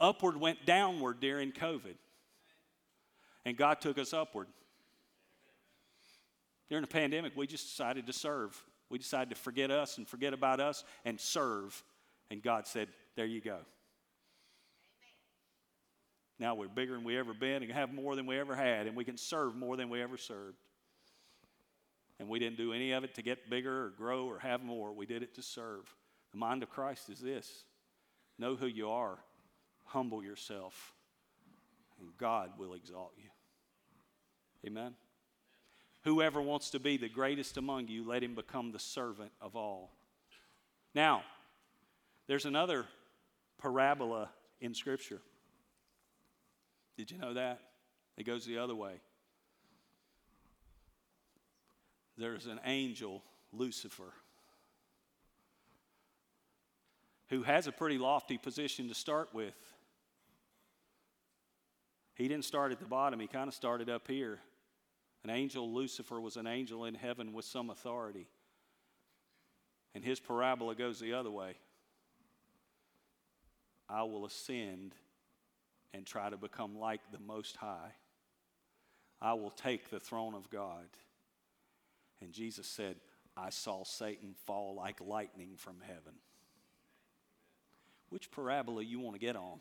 Upward 0.00 0.36
went 0.36 0.66
downward 0.66 1.20
during 1.20 1.52
COVID. 1.52 1.94
And 3.44 3.56
God 3.56 3.80
took 3.80 3.96
us 3.96 4.12
upward. 4.12 4.48
During 6.68 6.82
the 6.82 6.88
pandemic, 6.88 7.36
we 7.36 7.46
just 7.46 7.68
decided 7.68 8.08
to 8.08 8.12
serve. 8.12 8.60
We 8.90 8.98
decided 8.98 9.30
to 9.30 9.36
forget 9.36 9.70
us 9.70 9.98
and 9.98 10.08
forget 10.08 10.34
about 10.34 10.58
us 10.58 10.82
and 11.04 11.20
serve. 11.20 11.80
And 12.30 12.42
God 12.42 12.66
said, 12.66 12.88
There 13.16 13.26
you 13.26 13.40
go. 13.40 13.58
Now 16.38 16.54
we're 16.54 16.68
bigger 16.68 16.94
than 16.94 17.04
we 17.04 17.16
ever 17.16 17.32
been 17.32 17.62
and 17.62 17.70
have 17.72 17.92
more 17.92 18.16
than 18.16 18.26
we 18.26 18.38
ever 18.38 18.56
had, 18.56 18.86
and 18.86 18.96
we 18.96 19.04
can 19.04 19.16
serve 19.16 19.54
more 19.54 19.76
than 19.76 19.88
we 19.88 20.02
ever 20.02 20.16
served. 20.16 20.56
And 22.18 22.28
we 22.28 22.38
didn't 22.38 22.56
do 22.56 22.72
any 22.72 22.92
of 22.92 23.04
it 23.04 23.14
to 23.14 23.22
get 23.22 23.50
bigger 23.50 23.86
or 23.86 23.90
grow 23.90 24.26
or 24.26 24.38
have 24.38 24.62
more. 24.62 24.92
We 24.92 25.06
did 25.06 25.22
it 25.22 25.34
to 25.34 25.42
serve. 25.42 25.92
The 26.32 26.38
mind 26.38 26.62
of 26.62 26.70
Christ 26.70 27.08
is 27.10 27.20
this 27.20 27.64
know 28.38 28.56
who 28.56 28.66
you 28.66 28.90
are, 28.90 29.18
humble 29.84 30.22
yourself, 30.22 30.92
and 32.00 32.08
God 32.18 32.50
will 32.58 32.74
exalt 32.74 33.12
you. 33.16 33.30
Amen. 34.66 34.94
Whoever 36.02 36.42
wants 36.42 36.70
to 36.70 36.80
be 36.80 36.96
the 36.96 37.08
greatest 37.08 37.56
among 37.56 37.88
you, 37.88 38.06
let 38.06 38.22
him 38.22 38.34
become 38.34 38.72
the 38.72 38.78
servant 38.78 39.32
of 39.40 39.56
all. 39.56 39.90
Now, 40.94 41.22
there's 42.26 42.46
another 42.46 42.86
parabola 43.58 44.30
in 44.60 44.74
Scripture. 44.74 45.20
Did 46.96 47.10
you 47.10 47.18
know 47.18 47.34
that? 47.34 47.60
It 48.16 48.24
goes 48.24 48.46
the 48.46 48.58
other 48.58 48.74
way. 48.74 49.00
There's 52.16 52.46
an 52.46 52.60
angel, 52.64 53.22
Lucifer, 53.52 54.12
who 57.28 57.42
has 57.42 57.66
a 57.66 57.72
pretty 57.72 57.98
lofty 57.98 58.38
position 58.38 58.88
to 58.88 58.94
start 58.94 59.30
with. 59.34 59.54
He 62.14 62.28
didn't 62.28 62.44
start 62.44 62.70
at 62.70 62.78
the 62.78 62.86
bottom, 62.86 63.18
he 63.18 63.26
kind 63.26 63.48
of 63.48 63.54
started 63.54 63.90
up 63.90 64.06
here. 64.06 64.38
An 65.24 65.30
angel, 65.30 65.72
Lucifer, 65.72 66.20
was 66.20 66.36
an 66.36 66.46
angel 66.46 66.84
in 66.84 66.94
heaven 66.94 67.32
with 67.32 67.46
some 67.46 67.70
authority. 67.70 68.28
And 69.94 70.04
his 70.04 70.20
parabola 70.20 70.74
goes 70.74 71.00
the 71.00 71.14
other 71.14 71.30
way 71.30 71.56
I 73.94 74.02
will 74.02 74.26
ascend 74.26 74.96
and 75.92 76.04
try 76.04 76.28
to 76.28 76.36
become 76.36 76.76
like 76.76 77.00
the 77.12 77.20
Most 77.20 77.56
High. 77.56 77.92
I 79.22 79.34
will 79.34 79.50
take 79.50 79.88
the 79.88 80.00
throne 80.00 80.34
of 80.34 80.50
God. 80.50 80.88
And 82.20 82.32
Jesus 82.32 82.66
said, 82.66 82.96
I 83.36 83.50
saw 83.50 83.84
Satan 83.84 84.34
fall 84.46 84.74
like 84.74 85.00
lightning 85.00 85.50
from 85.56 85.76
heaven. 85.80 86.14
Which 88.08 88.32
parabola 88.32 88.82
you 88.82 88.98
want 88.98 89.14
to 89.14 89.20
get 89.20 89.36
on? 89.36 89.60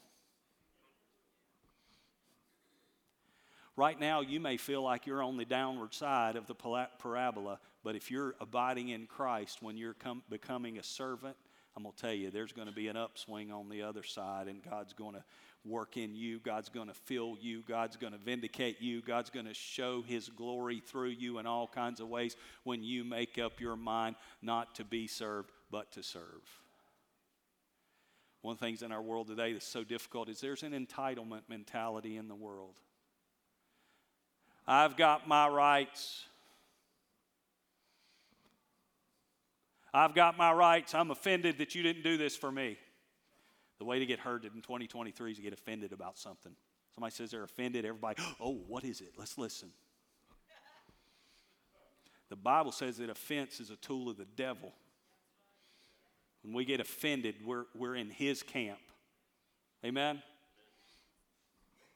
Right 3.76 4.00
now, 4.00 4.22
you 4.22 4.40
may 4.40 4.58
feel 4.58 4.82
like 4.82 5.06
you're 5.06 5.22
on 5.22 5.38
the 5.38 5.46
downward 5.46 5.94
side 5.94 6.38
of 6.38 6.48
the 6.48 6.56
parabola, 6.56 7.60
but 7.84 7.96
if 7.96 8.10
you're 8.10 8.34
abiding 8.40 8.90
in 8.90 9.06
Christ 9.06 9.62
when 9.62 9.78
you're 9.78 9.94
com- 9.94 10.24
becoming 10.28 10.80
a 10.80 10.84
servant, 10.84 11.36
I'm 11.76 11.84
going 11.84 11.94
to 11.96 12.02
tell 12.02 12.14
you, 12.14 12.30
there's 12.30 12.52
going 12.52 12.68
to 12.68 12.74
be 12.74 12.88
an 12.88 12.98
upswing 12.98 13.52
on 13.52 13.70
the 13.70 13.82
other 13.82 14.04
side, 14.04 14.48
and 14.48 14.62
God's 14.64 14.94
going 14.94 15.16
to 15.16 15.24
work 15.66 15.98
in 15.98 16.16
you. 16.16 16.40
God's 16.40 16.70
going 16.70 16.88
to 16.88 16.94
fill 16.94 17.38
you. 17.42 17.64
God's 17.68 17.98
going 17.98 18.14
to 18.14 18.20
vindicate 18.20 18.82
you. 18.82 19.02
God's 19.02 19.30
going 19.30 19.46
to 19.46 19.54
show 19.54 20.02
His 20.02 20.30
glory 20.30 20.82
through 20.86 21.10
you 21.10 21.40
in 21.40 21.48
all 21.48 21.68
kinds 21.68 22.00
of 22.00 22.10
ways 22.10 22.36
when 22.64 22.84
you 22.84 23.04
make 23.04 23.40
up 23.40 23.60
your 23.60 23.76
mind 23.76 24.16
not 24.42 24.76
to 24.76 24.84
be 24.84 25.08
served, 25.08 25.52
but 25.72 25.92
to 25.94 26.04
serve. 26.04 26.44
One 28.42 28.54
of 28.54 28.60
the 28.60 28.66
things 28.66 28.82
in 28.82 28.92
our 28.92 29.02
world 29.02 29.28
today 29.28 29.54
that's 29.54 29.66
so 29.66 29.84
difficult 29.86 30.28
is 30.28 30.42
there's 30.42 30.64
an 30.64 30.74
entitlement 30.74 31.44
mentality 31.48 32.18
in 32.18 32.28
the 32.28 32.36
world. 32.36 32.76
I've 34.68 34.98
got 34.98 35.28
my 35.28 35.48
rights. 35.48 36.26
I've 39.94 40.16
got 40.16 40.38
my 40.38 40.52
rights. 40.52 40.96
I'm 40.96 41.12
offended 41.12 41.60
that 41.60 41.76
you 41.76 41.84
didn't 41.84 42.04
do 42.04 42.18
this 42.18 42.36
for 42.36 42.52
me. 42.52 42.78
The 43.78 43.86
way 43.86 44.00
to 44.00 44.06
get 44.06 44.20
hurt 44.20 44.44
in 44.44 44.62
2023 44.62 45.32
is 45.32 45.38
to 45.38 45.44
get 45.44 45.54
offended 45.54 45.92
about 45.92 46.18
something. 46.18 46.54
Somebody 46.96 47.14
says 47.14 47.32
they're 47.32 47.44
offended, 47.44 47.86
everybody, 47.86 48.22
oh, 48.40 48.60
what 48.68 48.84
is 48.84 49.02
it? 49.02 49.14
Let's 49.18 49.38
listen. 49.38 49.70
The 52.30 52.36
Bible 52.36 52.72
says 52.72 52.98
that 52.98 53.10
offense 53.10 53.60
is 53.60 53.70
a 53.70 53.76
tool 53.76 54.10
of 54.10 54.18
the 54.18 54.26
devil. 54.26 54.72
When 56.42 56.54
we 56.54 56.66
get 56.66 56.80
offended, 56.80 57.36
we're, 57.46 57.66
we're 57.76 57.96
in 57.96 58.10
his 58.10 58.42
camp. 58.42 58.80
Amen? 59.86 60.22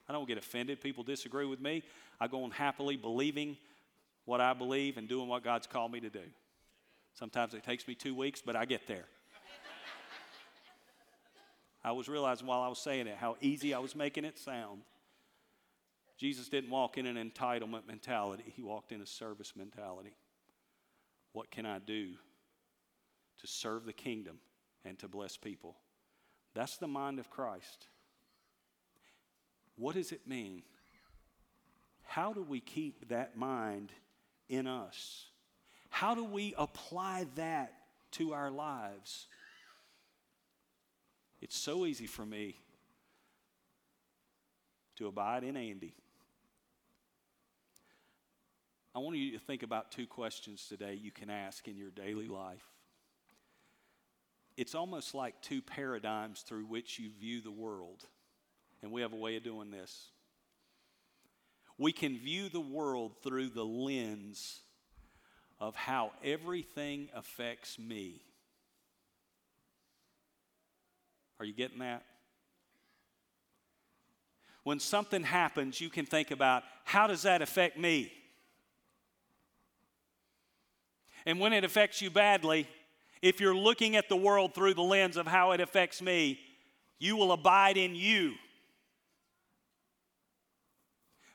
I 0.08 0.12
don't 0.12 0.28
get 0.28 0.38
offended. 0.38 0.80
People 0.80 1.02
disagree 1.02 1.46
with 1.46 1.60
me. 1.60 1.82
I 2.20 2.28
go 2.28 2.44
on 2.44 2.50
happily 2.50 2.96
believing 2.96 3.56
what 4.24 4.40
I 4.40 4.52
believe 4.54 4.96
and 4.96 5.08
doing 5.08 5.28
what 5.28 5.42
God's 5.42 5.66
called 5.66 5.92
me 5.92 6.00
to 6.00 6.10
do. 6.10 6.22
Sometimes 7.18 7.52
it 7.52 7.64
takes 7.64 7.88
me 7.88 7.96
two 7.96 8.14
weeks, 8.14 8.40
but 8.40 8.54
I 8.54 8.64
get 8.64 8.86
there. 8.86 9.06
I 11.82 11.90
was 11.90 12.08
realizing 12.08 12.46
while 12.46 12.60
I 12.60 12.68
was 12.68 12.78
saying 12.78 13.08
it 13.08 13.16
how 13.16 13.36
easy 13.40 13.74
I 13.74 13.80
was 13.80 13.96
making 13.96 14.24
it 14.24 14.38
sound. 14.38 14.82
Jesus 16.16 16.48
didn't 16.48 16.70
walk 16.70 16.96
in 16.96 17.06
an 17.06 17.16
entitlement 17.16 17.88
mentality, 17.88 18.44
he 18.54 18.62
walked 18.62 18.92
in 18.92 19.00
a 19.00 19.06
service 19.06 19.54
mentality. 19.56 20.14
What 21.32 21.50
can 21.50 21.66
I 21.66 21.80
do 21.80 22.10
to 23.40 23.46
serve 23.48 23.84
the 23.84 23.92
kingdom 23.92 24.38
and 24.84 24.96
to 25.00 25.08
bless 25.08 25.36
people? 25.36 25.76
That's 26.54 26.76
the 26.76 26.86
mind 26.86 27.18
of 27.18 27.30
Christ. 27.30 27.88
What 29.74 29.96
does 29.96 30.12
it 30.12 30.26
mean? 30.26 30.62
How 32.04 32.32
do 32.32 32.42
we 32.42 32.60
keep 32.60 33.08
that 33.08 33.36
mind 33.36 33.90
in 34.48 34.68
us? 34.68 35.26
How 35.88 36.14
do 36.14 36.24
we 36.24 36.54
apply 36.56 37.26
that 37.36 37.72
to 38.12 38.32
our 38.32 38.50
lives? 38.50 39.26
It's 41.40 41.56
so 41.56 41.86
easy 41.86 42.06
for 42.06 42.24
me 42.24 42.56
to 44.96 45.06
abide 45.06 45.44
in 45.44 45.56
Andy. 45.56 45.94
I 48.94 49.00
want 49.00 49.16
you 49.16 49.32
to 49.32 49.38
think 49.38 49.62
about 49.62 49.92
two 49.92 50.06
questions 50.06 50.66
today 50.68 50.94
you 50.94 51.12
can 51.12 51.30
ask 51.30 51.68
in 51.68 51.76
your 51.76 51.90
daily 51.90 52.26
life. 52.26 52.64
It's 54.56 54.74
almost 54.74 55.14
like 55.14 55.40
two 55.40 55.62
paradigms 55.62 56.40
through 56.42 56.64
which 56.64 56.98
you 56.98 57.10
view 57.20 57.40
the 57.40 57.50
world, 57.50 58.04
and 58.82 58.90
we 58.90 59.02
have 59.02 59.12
a 59.12 59.16
way 59.16 59.36
of 59.36 59.44
doing 59.44 59.70
this 59.70 60.10
we 61.78 61.92
can 61.92 62.18
view 62.18 62.48
the 62.48 62.60
world 62.60 63.12
through 63.22 63.50
the 63.50 63.64
lens 63.64 64.60
of 65.60 65.74
how 65.74 66.12
everything 66.22 67.08
affects 67.14 67.78
me. 67.78 68.20
Are 71.40 71.44
you 71.44 71.52
getting 71.52 71.78
that? 71.80 72.04
When 74.64 74.80
something 74.80 75.22
happens, 75.22 75.80
you 75.80 75.88
can 75.88 76.04
think 76.04 76.30
about 76.30 76.62
how 76.84 77.06
does 77.06 77.22
that 77.22 77.42
affect 77.42 77.78
me? 77.78 78.12
And 81.24 81.40
when 81.40 81.52
it 81.52 81.64
affects 81.64 82.00
you 82.02 82.10
badly, 82.10 82.68
if 83.22 83.40
you're 83.40 83.54
looking 83.54 83.96
at 83.96 84.08
the 84.08 84.16
world 84.16 84.54
through 84.54 84.74
the 84.74 84.82
lens 84.82 85.16
of 85.16 85.26
how 85.26 85.52
it 85.52 85.60
affects 85.60 86.00
me, 86.00 86.38
you 86.98 87.16
will 87.16 87.32
abide 87.32 87.76
in 87.76 87.94
you. 87.94 88.34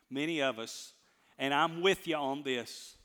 Many 0.10 0.42
of 0.42 0.60
us, 0.60 0.94
and 1.38 1.54
I'm 1.54 1.82
with 1.82 2.08
you 2.08 2.16
on 2.16 2.44
this, 2.44 2.96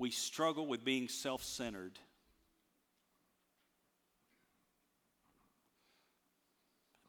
we 0.00 0.10
struggle 0.10 0.66
with 0.66 0.82
being 0.82 1.08
self 1.08 1.44
centered. 1.44 1.92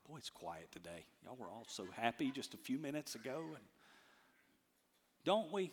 Boy, 0.08 0.18
it's 0.18 0.30
quiet 0.30 0.70
today. 0.74 1.06
Y'all 1.24 1.38
were 1.40 1.48
all 1.48 1.66
so 1.70 1.88
happy 1.96 2.32
just 2.32 2.54
a 2.54 2.58
few 2.58 2.78
minutes 2.78 3.16
ago. 3.16 3.44
And 3.56 3.64
don't 5.24 5.54
we? 5.54 5.72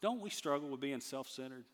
Don't 0.00 0.22
we 0.22 0.30
struggle 0.30 0.70
with 0.70 0.80
being 0.80 1.00
self 1.00 1.28
centered? 1.28 1.66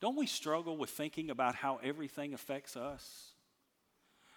Don't 0.00 0.16
we 0.16 0.26
struggle 0.26 0.78
with 0.78 0.88
thinking 0.88 1.28
about 1.28 1.54
how 1.54 1.80
everything 1.82 2.32
affects 2.32 2.78
us? 2.78 3.32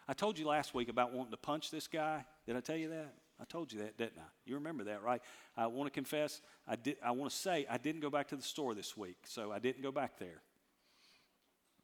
I 0.05 0.13
told 0.13 0.37
you 0.37 0.45
last 0.45 0.73
week 0.73 0.89
about 0.89 1.13
wanting 1.13 1.31
to 1.31 1.37
punch 1.37 1.71
this 1.71 1.87
guy. 1.87 2.25
Did 2.45 2.57
I 2.57 2.59
tell 2.59 2.75
you 2.75 2.89
that? 2.89 3.13
I 3.41 3.45
told 3.45 3.71
you 3.71 3.79
that, 3.79 3.97
didn't 3.97 4.19
I? 4.19 4.27
You 4.45 4.55
remember 4.55 4.83
that, 4.85 5.01
right? 5.01 5.21
I 5.55 5.67
want 5.67 5.87
to 5.87 5.91
confess, 5.91 6.41
I, 6.67 6.75
did, 6.75 6.97
I 7.03 7.11
want 7.11 7.31
to 7.31 7.37
say 7.37 7.65
I 7.69 7.77
didn't 7.77 8.01
go 8.01 8.09
back 8.09 8.27
to 8.29 8.35
the 8.35 8.41
store 8.43 8.75
this 8.75 8.97
week, 8.97 9.17
so 9.25 9.51
I 9.51 9.59
didn't 9.59 9.81
go 9.81 9.91
back 9.91 10.19
there. 10.19 10.41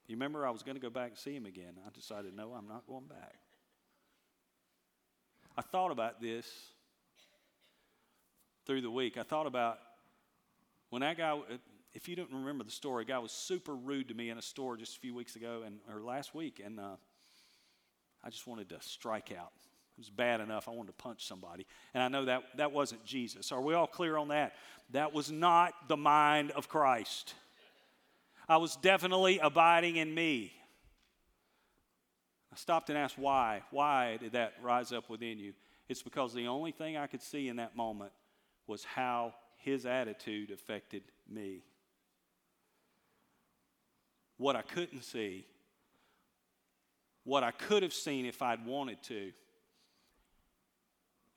You 0.07 0.15
remember 0.15 0.45
I 0.45 0.51
was 0.51 0.63
going 0.63 0.75
to 0.75 0.81
go 0.81 0.89
back 0.89 1.09
and 1.11 1.17
see 1.17 1.33
him 1.35 1.45
again. 1.45 1.73
I 1.85 1.89
decided, 1.91 2.35
no, 2.35 2.53
I'm 2.53 2.67
not 2.67 2.85
going 2.87 3.05
back. 3.05 3.35
I 5.57 5.61
thought 5.61 5.91
about 5.91 6.21
this 6.21 6.45
through 8.65 8.81
the 8.81 8.91
week. 8.91 9.17
I 9.17 9.23
thought 9.23 9.47
about 9.47 9.79
when 10.89 11.01
that 11.01 11.17
guy, 11.17 11.39
if 11.93 12.09
you 12.09 12.15
don't 12.15 12.31
remember 12.31 12.63
the 12.63 12.71
story, 12.71 13.03
a 13.03 13.05
guy 13.05 13.19
was 13.19 13.31
super 13.31 13.73
rude 13.73 14.09
to 14.09 14.13
me 14.13 14.29
in 14.29 14.37
a 14.37 14.41
store 14.41 14.75
just 14.75 14.97
a 14.97 14.99
few 14.99 15.15
weeks 15.15 15.35
ago 15.35 15.63
and 15.65 15.79
or 15.89 16.01
last 16.01 16.35
week, 16.35 16.61
and 16.63 16.79
uh, 16.79 16.97
I 18.23 18.29
just 18.29 18.45
wanted 18.45 18.69
to 18.69 18.77
strike 18.81 19.31
out. 19.31 19.53
It 19.97 20.01
was 20.01 20.09
bad 20.09 20.41
enough. 20.41 20.67
I 20.67 20.71
wanted 20.71 20.97
to 20.97 21.03
punch 21.03 21.25
somebody. 21.25 21.65
And 21.93 22.03
I 22.03 22.09
know 22.09 22.25
that 22.25 22.43
that 22.57 22.73
wasn't 22.73 23.05
Jesus. 23.05 23.53
Are 23.53 23.61
we 23.61 23.73
all 23.73 23.87
clear 23.87 24.17
on 24.17 24.27
that? 24.27 24.55
That 24.91 25.13
was 25.13 25.31
not 25.31 25.73
the 25.87 25.95
mind 25.95 26.51
of 26.51 26.67
Christ. 26.67 27.33
I 28.49 28.57
was 28.57 28.75
definitely 28.75 29.39
abiding 29.39 29.95
in 29.95 30.13
me. 30.13 30.51
I 32.51 32.57
stopped 32.57 32.89
and 32.89 32.97
asked 32.97 33.17
why. 33.17 33.63
Why 33.71 34.17
did 34.17 34.33
that 34.33 34.53
rise 34.61 34.91
up 34.91 35.09
within 35.09 35.39
you? 35.39 35.53
It's 35.87 36.03
because 36.03 36.33
the 36.33 36.47
only 36.47 36.71
thing 36.71 36.97
I 36.97 37.07
could 37.07 37.21
see 37.21 37.47
in 37.47 37.55
that 37.57 37.75
moment 37.75 38.11
was 38.67 38.83
how 38.83 39.33
his 39.57 39.85
attitude 39.85 40.51
affected 40.51 41.03
me. 41.29 41.63
What 44.37 44.55
I 44.55 44.61
couldn't 44.61 45.03
see, 45.03 45.45
what 47.23 47.43
I 47.43 47.51
could 47.51 47.81
have 47.81 47.93
seen 47.93 48.25
if 48.25 48.41
I'd 48.41 48.65
wanted 48.65 49.01
to, 49.03 49.31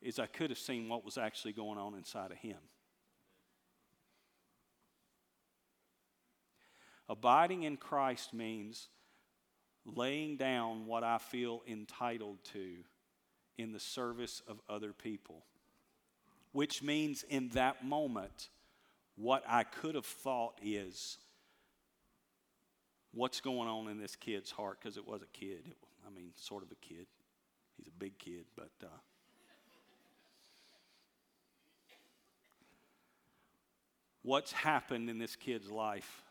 is 0.01 0.19
I 0.19 0.27
could 0.27 0.51
have 0.51 0.59
seen 0.59 0.89
what 0.89 1.05
was 1.05 1.19
actually 1.19 1.53
going 1.53 1.79
on 1.79 1.95
inside 1.95 2.31
of 2.31 2.39
him. 2.39 2.59
Abiding 7.09 7.63
in 7.63 7.77
Christ 7.77 8.35
means 8.35 8.89
laying 9.85 10.37
down 10.37 10.87
what 10.87 11.03
I 11.03 11.19
feel 11.19 11.63
entitled 11.67 12.39
to 12.53 12.85
in 13.57 13.73
the 13.73 13.81
service 13.81 14.43
of 14.47 14.61
other 14.69 14.93
people, 14.93 15.45
which 16.53 16.83
means 16.83 17.25
in 17.29 17.49
that 17.51 17.85
moment, 17.85 18.51
what 19.17 19.43
I 19.49 19.65
could 19.65 19.95
have 19.95 20.07
thought 20.07 20.59
is 20.63 21.19
what's 23.13 23.41
going 23.41 23.69
on 23.69 23.89
in 23.89 23.99
this 23.99 24.15
kid's 24.15 24.51
heart, 24.51 24.79
because 24.81 24.97
it 24.97 25.09
was 25.09 25.23
a 25.23 25.27
kid. 25.39 25.63
It, 25.67 25.77
I 26.07 26.15
mean, 26.15 26.31
sort 26.37 26.63
of 26.63 26.71
a 26.71 26.77
kid. 26.77 27.07
He's 27.77 27.89
a 27.89 27.99
big 27.99 28.19
kid, 28.19 28.45
but. 28.55 28.71
Uh, 28.83 28.87
what's 34.29 34.53
happened 34.53 35.09
in 35.09 35.19
this 35.19 35.37
kid's 35.37 35.71
life 35.71 36.23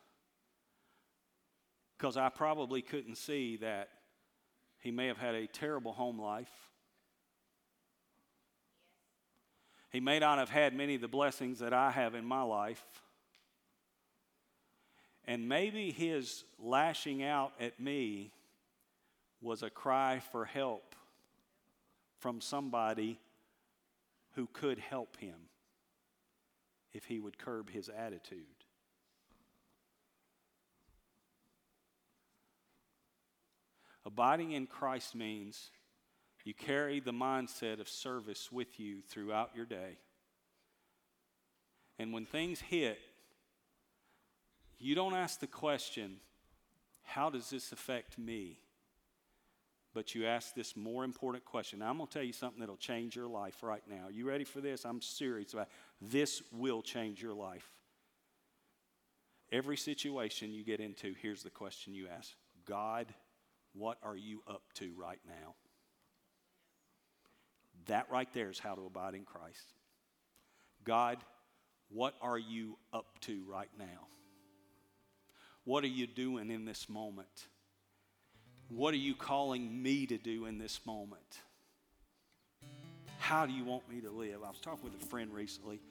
because 1.98 2.16
I 2.16 2.30
probably 2.30 2.84
couldn't 2.84 3.16
see 3.16 3.58
that 3.58 3.90
he 4.78 4.92
may 4.92 5.08
have 5.08 5.18
had 5.18 5.34
a 5.34 5.48
terrible 5.48 5.94
home 5.94 6.22
life. 6.22 6.52
He 9.90 10.00
may 10.00 10.20
not 10.20 10.38
have 10.38 10.52
had 10.52 10.76
many 10.76 10.94
of 10.94 11.02
the 11.02 11.08
blessings 11.08 11.58
that 11.58 11.74
I 11.74 11.90
have 11.90 12.14
in 12.14 12.24
my 12.24 12.44
life. 12.44 12.86
And 15.26 15.50
maybe 15.50 15.92
his 15.92 16.44
lashing 16.60 17.24
out 17.24 17.54
at 17.60 17.80
me 17.80 18.32
was 19.42 19.64
a 19.64 19.72
cry 19.72 20.22
for 20.32 20.46
help 20.46 20.94
from 22.20 22.42
somebody 22.42 23.20
who 24.36 24.48
could 24.54 24.78
help 24.78 25.18
him 25.18 25.50
if 26.98 27.06
he 27.06 27.20
would 27.20 27.38
curb 27.38 27.70
his 27.70 27.90
attitude. 27.90 28.40
Abiding 34.04 34.54
in 34.54 34.66
Christ 34.66 35.16
means 35.16 35.70
you 36.44 36.54
carry 36.54 37.00
the 37.00 37.12
mindset 37.12 37.80
of 37.80 37.88
service 37.88 38.52
with 38.52 38.80
you 38.80 39.02
throughout 39.02 39.52
your 39.56 39.66
day. 39.66 40.00
And 42.00 42.14
when 42.14 42.26
things 42.26 42.62
hit, 42.62 43.00
you 44.80 44.96
don't 44.96 45.14
ask 45.14 45.40
the 45.40 45.48
question, 45.48 46.18
how 47.04 47.30
does 47.30 47.50
this 47.50 47.72
affect 47.72 48.18
me? 48.18 48.60
But 49.94 50.16
you 50.16 50.26
ask 50.26 50.54
this 50.54 50.76
more 50.76 51.04
important 51.04 51.44
question. 51.44 51.80
Now, 51.80 51.90
I'm 51.90 51.98
going 51.98 52.08
to 52.08 52.14
tell 52.14 52.24
you 52.24 52.34
something 52.34 52.60
that'll 52.60 52.78
change 52.78 53.16
your 53.16 53.28
life 53.28 53.62
right 53.62 53.82
now. 53.90 54.06
Are 54.06 54.12
You 54.12 54.28
ready 54.28 54.44
for 54.44 54.62
this? 54.62 54.86
I'm 54.86 55.02
serious 55.02 55.54
about 55.54 55.64
it. 55.64 55.72
This 56.02 56.42
will 56.52 56.82
change 56.82 57.22
your 57.22 57.34
life. 57.34 57.68
Every 59.52 59.78
situation 59.78 60.52
you 60.52 60.64
get 60.64 60.80
into, 60.80 61.16
here's 61.22 61.44
the 61.44 61.50
question 61.50 61.94
you 61.94 62.08
ask 62.08 62.34
God, 62.66 63.08
what 63.74 63.98
are 64.04 64.18
you 64.18 64.44
up 64.48 64.64
to 64.76 64.92
right 64.98 65.20
now? 65.26 65.56
That 67.86 68.08
right 68.12 68.28
there 68.34 68.50
is 68.50 68.60
how 68.60 68.76
to 68.76 68.86
abide 68.86 69.16
in 69.16 69.24
Christ. 69.24 69.74
God, 70.84 71.18
what 71.90 72.16
are 72.22 72.38
you 72.38 72.78
up 72.92 73.20
to 73.22 73.44
right 73.48 73.70
now? 73.80 74.08
What 75.64 75.84
are 75.84 75.88
you 75.88 76.08
doing 76.08 76.52
in 76.52 76.66
this 76.66 76.90
moment? 76.90 77.48
What 78.70 78.94
are 78.94 78.98
you 78.98 79.16
calling 79.16 79.82
me 79.82 80.06
to 80.08 80.18
do 80.18 80.46
in 80.46 80.58
this 80.58 80.82
moment? 80.86 81.42
How 83.17 83.45
do 83.45 83.53
you 83.53 83.63
want 83.63 83.89
me 83.89 84.01
to 84.01 84.12
live? 84.12 84.43
I 84.45 84.49
was 84.49 84.60
talking 84.60 84.84
with 84.84 85.01
a 85.01 85.06
friend 85.06 85.34
recently, 85.34 85.82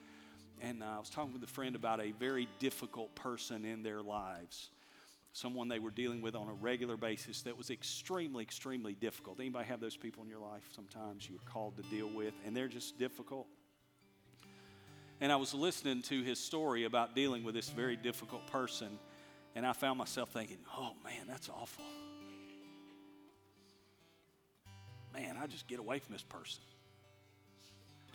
and 0.62 0.82
uh, 0.82 0.86
I 0.96 0.98
was 0.98 1.10
talking 1.10 1.32
with 1.32 1.42
a 1.42 1.52
friend 1.52 1.76
about 1.76 2.00
a 2.00 2.12
very 2.12 2.48
difficult 2.58 3.14
person 3.14 3.64
in 3.64 3.82
their 3.82 4.02
lives 4.02 4.70
someone 5.36 5.68
they 5.68 5.78
were 5.78 5.90
dealing 5.90 6.22
with 6.22 6.34
on 6.34 6.48
a 6.48 6.52
regular 6.54 6.96
basis 6.96 7.42
that 7.42 7.56
was 7.56 7.68
extremely, 7.68 8.42
extremely 8.42 8.94
difficult. 8.94 9.38
Anybody 9.38 9.66
have 9.66 9.80
those 9.80 9.96
people 9.96 10.22
in 10.22 10.30
your 10.30 10.40
life 10.40 10.66
sometimes 10.74 11.28
you're 11.28 11.38
called 11.44 11.76
to 11.76 11.82
deal 11.84 12.08
with, 12.08 12.32
and 12.46 12.56
they're 12.56 12.68
just 12.68 12.98
difficult? 12.98 13.46
And 15.20 15.30
I 15.30 15.36
was 15.36 15.52
listening 15.52 16.00
to 16.02 16.22
his 16.22 16.38
story 16.38 16.84
about 16.84 17.14
dealing 17.14 17.44
with 17.44 17.54
this 17.54 17.68
very 17.68 17.96
difficult 17.96 18.46
person, 18.46 18.98
and 19.54 19.66
I 19.66 19.74
found 19.74 19.98
myself 19.98 20.30
thinking, 20.30 20.58
oh 20.74 20.92
man, 21.04 21.26
that's 21.28 21.50
awful. 21.50 21.84
Man, 25.12 25.36
I 25.40 25.46
just 25.46 25.66
get 25.68 25.78
away 25.78 25.98
from 25.98 26.14
this 26.14 26.22
person. 26.22 26.62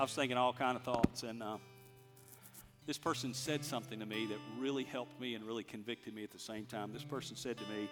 I 0.01 0.03
was 0.03 0.13
thinking 0.13 0.35
all 0.35 0.51
kind 0.51 0.75
of 0.75 0.81
thoughts, 0.81 1.21
and 1.21 1.43
uh, 1.43 1.57
this 2.87 2.97
person 2.97 3.35
said 3.35 3.63
something 3.63 3.99
to 3.99 4.05
me 4.07 4.25
that 4.25 4.39
really 4.57 4.83
helped 4.83 5.21
me 5.21 5.35
and 5.35 5.45
really 5.45 5.63
convicted 5.63 6.15
me 6.15 6.23
at 6.23 6.31
the 6.31 6.39
same 6.39 6.65
time. 6.65 6.91
This 6.91 7.03
person 7.03 7.35
said 7.35 7.55
to 7.57 7.63
me, 7.65 7.87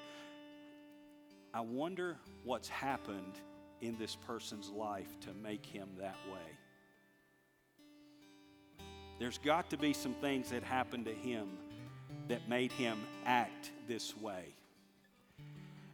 I 1.54 1.62
wonder 1.62 2.18
what's 2.44 2.68
happened 2.68 3.40
in 3.82 3.96
this 4.00 4.16
person's 4.16 4.72
life 4.72 5.20
to 5.20 5.36
make 5.36 5.64
him 5.64 5.88
that 6.00 6.16
way. 6.34 6.58
There's 9.20 9.38
got 9.38 9.70
to 9.70 9.78
be 9.78 9.94
some 9.94 10.16
things 10.16 10.50
that 10.50 10.64
happened 10.64 11.06
to 11.06 11.14
him 11.14 11.48
that 12.28 12.50
made 12.50 12.72
him 12.72 12.98
act 13.28 13.70
this 13.88 14.18
way. 14.18 14.56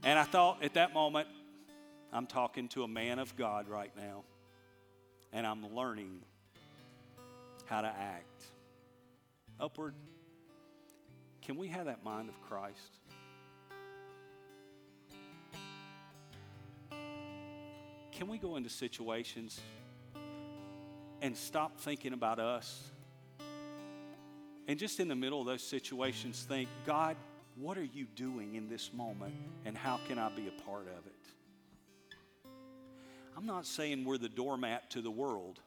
And 0.01 0.17
I 0.17 0.23
thought 0.23 0.63
at 0.63 0.75
that 0.75 0.93
moment, 0.93 1.27
I'm 2.13 2.25
talking 2.25 2.69
to 2.69 2.83
a 2.83 2.87
man 2.87 3.19
of 3.19 3.35
God 3.35 3.67
right 3.67 3.91
now, 3.97 4.23
and 5.35 5.45
I'm 5.45 5.75
learning 5.75 6.21
how 7.65 7.81
to 7.81 7.87
act 7.87 8.45
upward. 9.59 9.93
Can 11.43 11.57
we 11.57 11.67
have 11.67 11.85
that 11.85 12.03
mind 12.03 12.29
of 12.29 12.41
Christ? 12.41 12.99
can 18.15 18.29
we 18.29 18.37
go 18.37 18.55
into 18.55 18.69
situations 18.69 19.59
and 21.21 21.35
stop 21.35 21.77
thinking 21.77 22.13
about 22.13 22.39
us? 22.39 22.91
And 24.67 24.79
just 24.79 24.99
in 24.99 25.09
the 25.09 25.15
middle 25.15 25.41
of 25.41 25.45
those 25.45 25.61
situations, 25.61 26.45
think, 26.47 26.69
God, 26.85 27.17
what 27.55 27.77
are 27.77 27.83
you 27.83 28.05
doing 28.15 28.55
in 28.55 28.69
this 28.69 28.91
moment, 28.93 29.35
and 29.65 29.77
how 29.77 29.99
can 30.07 30.17
I 30.17 30.29
be 30.29 30.47
a 30.47 30.61
part 30.63 30.87
of 30.87 31.05
it? 31.05 31.13
I'm 33.37 33.45
not 33.45 33.65
saying 33.65 34.05
we're 34.05 34.17
the 34.17 34.29
doormat 34.29 34.89
to 34.91 35.01
the 35.01 35.11
world. 35.11 35.59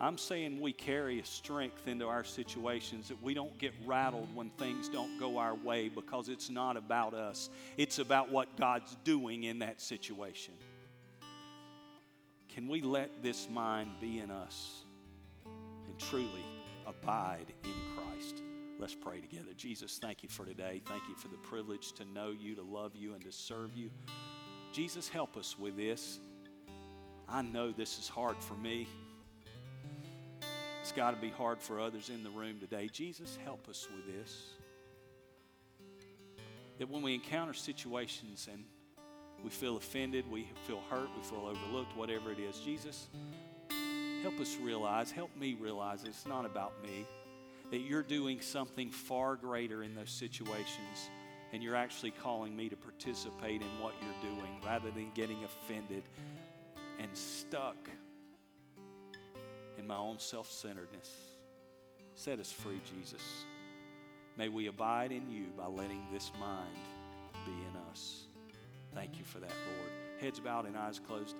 I'm 0.00 0.18
saying 0.18 0.60
we 0.60 0.72
carry 0.72 1.20
a 1.20 1.24
strength 1.24 1.86
into 1.86 2.08
our 2.08 2.24
situations 2.24 3.08
that 3.08 3.22
we 3.22 3.34
don't 3.34 3.56
get 3.58 3.72
rattled 3.86 4.34
when 4.34 4.50
things 4.50 4.88
don't 4.88 5.18
go 5.18 5.38
our 5.38 5.54
way 5.54 5.88
because 5.88 6.28
it's 6.28 6.50
not 6.50 6.76
about 6.76 7.14
us. 7.14 7.50
It's 7.76 8.00
about 8.00 8.30
what 8.30 8.56
God's 8.56 8.96
doing 9.04 9.44
in 9.44 9.60
that 9.60 9.80
situation. 9.80 10.54
Can 12.48 12.66
we 12.68 12.82
let 12.82 13.22
this 13.22 13.48
mind 13.48 13.90
be 14.00 14.18
in 14.18 14.30
us 14.30 14.82
and 15.86 15.98
truly 15.98 16.44
abide 16.84 17.46
in 17.62 17.70
Christ? 17.96 18.42
Let's 18.80 18.96
pray 18.96 19.20
together. 19.20 19.52
Jesus, 19.56 19.98
thank 20.02 20.24
you 20.24 20.28
for 20.28 20.44
today. 20.44 20.82
Thank 20.84 21.04
you 21.08 21.14
for 21.14 21.28
the 21.28 21.36
privilege 21.36 21.92
to 21.92 22.04
know 22.06 22.30
you, 22.30 22.56
to 22.56 22.62
love 22.62 22.96
you, 22.96 23.14
and 23.14 23.22
to 23.22 23.30
serve 23.30 23.76
you. 23.76 23.90
Jesus, 24.72 25.06
help 25.06 25.36
us 25.36 25.58
with 25.58 25.76
this. 25.76 26.18
I 27.28 27.42
know 27.42 27.72
this 27.72 27.98
is 27.98 28.08
hard 28.08 28.36
for 28.38 28.54
me. 28.54 28.88
It's 30.80 30.92
got 30.92 31.10
to 31.10 31.20
be 31.20 31.28
hard 31.28 31.60
for 31.60 31.78
others 31.78 32.08
in 32.08 32.24
the 32.24 32.30
room 32.30 32.58
today. 32.58 32.88
Jesus, 32.90 33.38
help 33.44 33.68
us 33.68 33.86
with 33.94 34.16
this. 34.16 34.54
That 36.78 36.88
when 36.88 37.02
we 37.02 37.12
encounter 37.12 37.52
situations 37.52 38.48
and 38.50 38.64
we 39.44 39.50
feel 39.50 39.76
offended, 39.76 40.24
we 40.30 40.48
feel 40.66 40.80
hurt, 40.88 41.08
we 41.16 41.22
feel 41.22 41.46
overlooked, 41.46 41.94
whatever 41.94 42.32
it 42.32 42.38
is, 42.38 42.58
Jesus, 42.60 43.08
help 44.22 44.40
us 44.40 44.56
realize, 44.62 45.10
help 45.10 45.30
me 45.36 45.54
realize 45.60 46.04
it's 46.04 46.26
not 46.26 46.46
about 46.46 46.72
me, 46.82 47.04
that 47.70 47.80
you're 47.80 48.02
doing 48.02 48.40
something 48.40 48.90
far 48.90 49.36
greater 49.36 49.82
in 49.82 49.94
those 49.94 50.10
situations 50.10 51.10
and 51.52 51.62
you're 51.62 51.76
actually 51.76 52.10
calling 52.10 52.56
me 52.56 52.68
to 52.68 52.76
participate 52.76 53.60
in 53.60 53.68
what 53.80 53.92
you're 54.00 54.32
doing 54.32 54.56
rather 54.64 54.90
than 54.90 55.10
getting 55.14 55.44
offended 55.44 56.02
and 56.98 57.08
stuck 57.12 57.76
in 59.78 59.86
my 59.86 59.96
own 59.96 60.18
self 60.18 60.50
centeredness. 60.50 61.10
Set 62.14 62.38
us 62.38 62.50
free, 62.50 62.80
Jesus. 62.96 63.22
May 64.36 64.48
we 64.48 64.66
abide 64.66 65.12
in 65.12 65.30
you 65.30 65.46
by 65.56 65.66
letting 65.66 66.06
this 66.12 66.30
mind 66.40 66.76
be 67.44 67.52
in 67.52 67.76
us. 67.90 68.26
Thank 68.94 69.18
you 69.18 69.24
for 69.24 69.38
that, 69.40 69.50
Lord. 69.50 69.90
Heads 70.20 70.40
bowed 70.40 70.66
and 70.66 70.76
eyes 70.76 70.98
closed. 70.98 71.36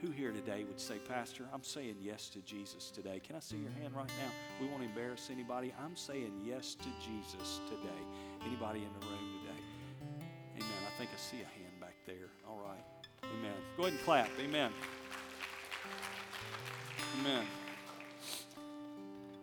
Who 0.00 0.10
here 0.10 0.32
today 0.32 0.64
would 0.64 0.80
say, 0.80 0.98
Pastor, 0.98 1.44
I'm 1.52 1.62
saying 1.62 1.96
yes 2.00 2.28
to 2.30 2.40
Jesus 2.40 2.90
today? 2.90 3.20
Can 3.24 3.36
I 3.36 3.40
see 3.40 3.56
your 3.56 3.70
hand 3.70 3.94
right 3.94 4.08
now? 4.08 4.30
We 4.60 4.66
won't 4.66 4.82
embarrass 4.82 5.30
anybody. 5.30 5.72
I'm 5.82 5.96
saying 5.96 6.32
yes 6.44 6.74
to 6.74 6.88
Jesus 7.00 7.60
today. 7.68 8.02
Anybody 8.46 8.80
in 8.80 8.90
the 9.00 9.06
room 9.06 9.33
think 11.04 11.18
I 11.18 11.20
see 11.20 11.42
a 11.42 11.60
hand 11.60 11.80
back 11.80 11.96
there. 12.06 12.30
All 12.48 12.58
right. 12.64 12.82
Amen. 13.24 13.52
Go 13.76 13.82
ahead 13.82 13.92
and 13.92 14.02
clap. 14.04 14.30
Amen. 14.40 14.70
Amen. 17.20 17.44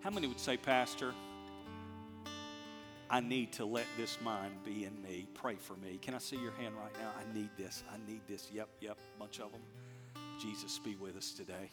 How 0.02 0.10
many 0.10 0.26
would 0.26 0.40
say, 0.40 0.58
Pastor, 0.58 1.14
I 3.12 3.20
need 3.20 3.52
to 3.54 3.66
let 3.66 3.86
this 3.96 4.18
mind 4.24 4.56
be 4.64 4.86
in 4.86 5.02
me? 5.04 5.28
Pray 5.36 5.56
for 5.56 5.76
me. 5.76 6.00
Can 6.02 6.16
I 6.16 6.18
see 6.18 6.38
your 6.38 6.54
hand 6.54 6.74
right 6.76 6.94
now? 7.00 7.12
I 7.16 7.32
need 7.38 7.50
this. 7.58 7.84
I 7.94 7.98
need 8.10 8.22
this. 8.28 8.50
Yep, 8.52 8.70
yep, 8.80 8.98
bunch 9.20 9.40
of 9.40 9.52
them. 9.52 9.62
Jesus, 10.42 10.80
be 10.80 10.96
with 10.96 11.16
us 11.16 11.32
today. 11.32 11.70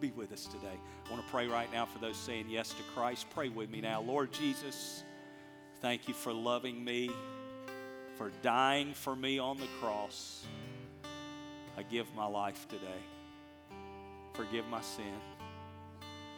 Be 0.00 0.12
with 0.12 0.32
us 0.32 0.46
today. 0.46 0.78
I 1.06 1.10
want 1.10 1.22
to 1.22 1.30
pray 1.30 1.46
right 1.46 1.70
now 1.70 1.84
for 1.84 1.98
those 1.98 2.16
saying 2.16 2.46
yes 2.48 2.70
to 2.70 2.82
Christ. 2.94 3.26
Pray 3.34 3.50
with 3.50 3.68
me 3.68 3.82
now. 3.82 4.00
Lord 4.00 4.32
Jesus, 4.32 5.04
thank 5.82 6.08
you 6.08 6.14
for 6.14 6.32
loving 6.32 6.82
me, 6.82 7.10
for 8.16 8.30
dying 8.42 8.94
for 8.94 9.14
me 9.14 9.38
on 9.38 9.58
the 9.58 9.68
cross. 9.80 10.44
I 11.76 11.82
give 11.82 12.06
my 12.14 12.26
life 12.26 12.66
today. 12.68 13.02
Forgive 14.34 14.66
my 14.68 14.80
sin 14.80 15.14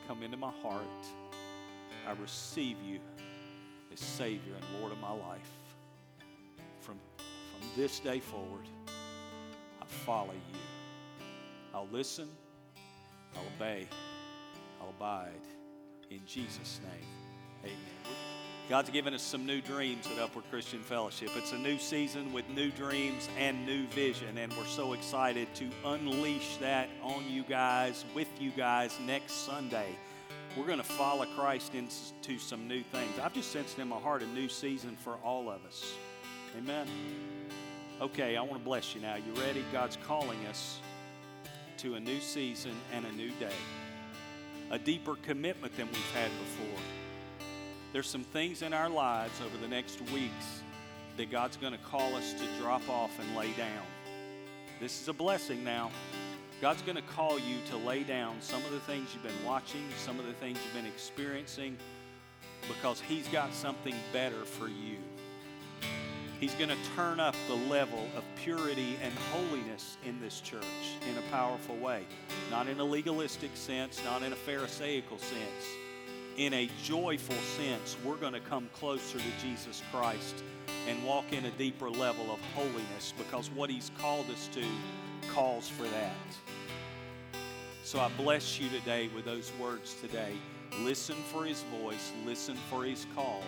come 0.08 0.22
into 0.22 0.38
my 0.38 0.50
heart. 0.62 1.06
I 2.06 2.12
receive 2.12 2.78
you 2.82 2.98
as 3.92 4.00
Savior 4.00 4.54
and 4.54 4.80
Lord 4.80 4.90
of 4.90 4.98
my 4.98 5.12
life. 5.12 5.50
From, 6.80 6.98
from 7.18 7.68
this 7.76 8.00
day 8.00 8.18
forward, 8.18 8.64
I 8.86 9.84
follow 9.84 10.32
you. 10.32 10.58
I'll 11.74 11.88
listen, 11.92 12.28
I'll 13.36 13.42
obey, 13.54 13.86
I'll 14.80 14.88
abide. 14.88 15.44
In 16.10 16.20
Jesus' 16.26 16.80
name, 16.82 17.08
amen. 17.64 18.37
God's 18.68 18.90
given 18.90 19.14
us 19.14 19.22
some 19.22 19.46
new 19.46 19.62
dreams 19.62 20.06
at 20.12 20.18
Upward 20.18 20.44
Christian 20.50 20.80
Fellowship. 20.80 21.30
It's 21.36 21.52
a 21.52 21.58
new 21.58 21.78
season 21.78 22.34
with 22.34 22.46
new 22.50 22.70
dreams 22.70 23.26
and 23.38 23.64
new 23.64 23.86
vision, 23.86 24.36
and 24.36 24.52
we're 24.52 24.66
so 24.66 24.92
excited 24.92 25.48
to 25.54 25.70
unleash 25.86 26.58
that 26.58 26.90
on 27.02 27.24
you 27.30 27.44
guys, 27.44 28.04
with 28.14 28.28
you 28.38 28.50
guys 28.50 28.94
next 29.06 29.46
Sunday. 29.46 29.96
We're 30.54 30.66
going 30.66 30.80
to 30.80 30.84
follow 30.84 31.24
Christ 31.34 31.74
into 31.74 32.38
some 32.38 32.68
new 32.68 32.82
things. 32.82 33.18
I've 33.22 33.32
just 33.32 33.52
sensed 33.52 33.78
in 33.78 33.88
my 33.88 33.96
heart 33.96 34.20
a 34.20 34.26
new 34.26 34.50
season 34.50 34.96
for 34.96 35.14
all 35.24 35.48
of 35.48 35.64
us. 35.64 35.94
Amen. 36.58 36.86
Okay, 38.02 38.36
I 38.36 38.42
want 38.42 38.58
to 38.58 38.64
bless 38.64 38.94
you 38.94 39.00
now. 39.00 39.14
You 39.14 39.32
ready? 39.40 39.64
God's 39.72 39.96
calling 40.06 40.44
us 40.44 40.80
to 41.78 41.94
a 41.94 42.00
new 42.00 42.20
season 42.20 42.72
and 42.92 43.06
a 43.06 43.12
new 43.12 43.30
day, 43.40 43.56
a 44.70 44.78
deeper 44.78 45.14
commitment 45.22 45.74
than 45.74 45.86
we've 45.86 46.12
had 46.12 46.30
before. 46.38 46.97
There's 47.98 48.06
some 48.06 48.22
things 48.22 48.62
in 48.62 48.72
our 48.72 48.88
lives 48.88 49.40
over 49.44 49.56
the 49.56 49.66
next 49.66 50.00
weeks 50.12 50.62
that 51.16 51.32
God's 51.32 51.56
going 51.56 51.72
to 51.72 51.80
call 51.80 52.14
us 52.14 52.32
to 52.32 52.44
drop 52.60 52.88
off 52.88 53.10
and 53.18 53.36
lay 53.36 53.50
down. 53.54 53.82
This 54.78 55.02
is 55.02 55.08
a 55.08 55.12
blessing 55.12 55.64
now. 55.64 55.90
God's 56.60 56.80
going 56.82 56.94
to 56.94 57.02
call 57.02 57.40
you 57.40 57.56
to 57.70 57.76
lay 57.76 58.04
down 58.04 58.36
some 58.38 58.64
of 58.64 58.70
the 58.70 58.78
things 58.78 59.08
you've 59.12 59.24
been 59.24 59.44
watching, 59.44 59.82
some 59.96 60.20
of 60.20 60.26
the 60.26 60.32
things 60.34 60.58
you've 60.64 60.74
been 60.74 60.86
experiencing, 60.86 61.76
because 62.68 63.00
He's 63.00 63.26
got 63.26 63.52
something 63.52 63.96
better 64.12 64.44
for 64.44 64.68
you. 64.68 64.98
He's 66.38 66.54
going 66.54 66.70
to 66.70 66.78
turn 66.94 67.18
up 67.18 67.34
the 67.48 67.56
level 67.68 68.06
of 68.16 68.22
purity 68.36 68.96
and 69.02 69.12
holiness 69.32 69.96
in 70.06 70.20
this 70.20 70.40
church 70.40 70.62
in 71.10 71.18
a 71.18 71.30
powerful 71.32 71.76
way. 71.78 72.04
Not 72.48 72.68
in 72.68 72.78
a 72.78 72.84
legalistic 72.84 73.50
sense, 73.54 74.00
not 74.04 74.22
in 74.22 74.32
a 74.32 74.36
Pharisaical 74.36 75.18
sense. 75.18 75.87
In 76.38 76.54
a 76.54 76.70
joyful 76.84 77.34
sense, 77.34 77.96
we're 78.04 78.14
going 78.14 78.32
to 78.32 78.38
come 78.38 78.68
closer 78.72 79.18
to 79.18 79.24
Jesus 79.42 79.82
Christ 79.92 80.44
and 80.86 81.04
walk 81.04 81.32
in 81.32 81.44
a 81.46 81.50
deeper 81.50 81.90
level 81.90 82.32
of 82.32 82.38
holiness 82.54 83.12
because 83.18 83.50
what 83.50 83.70
He's 83.70 83.90
called 83.98 84.30
us 84.30 84.48
to 84.52 84.62
calls 85.34 85.68
for 85.68 85.82
that. 85.82 86.14
So 87.82 87.98
I 87.98 88.08
bless 88.16 88.60
you 88.60 88.68
today 88.68 89.10
with 89.16 89.24
those 89.24 89.50
words 89.60 89.96
today. 90.00 90.34
Listen 90.82 91.16
for 91.32 91.44
his 91.44 91.64
voice, 91.82 92.12
listen 92.24 92.54
for 92.70 92.84
his 92.84 93.04
call. 93.16 93.42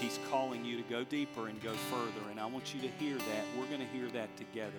He's 0.00 0.18
calling 0.28 0.64
you 0.64 0.76
to 0.78 0.82
go 0.90 1.04
deeper 1.04 1.46
and 1.46 1.62
go 1.62 1.74
further, 1.74 2.28
and 2.28 2.40
I 2.40 2.46
want 2.46 2.74
you 2.74 2.80
to 2.80 2.88
hear 2.88 3.16
that. 3.16 3.44
We're 3.56 3.66
going 3.66 3.86
to 3.86 3.96
hear 3.96 4.08
that 4.08 4.36
together 4.36 4.72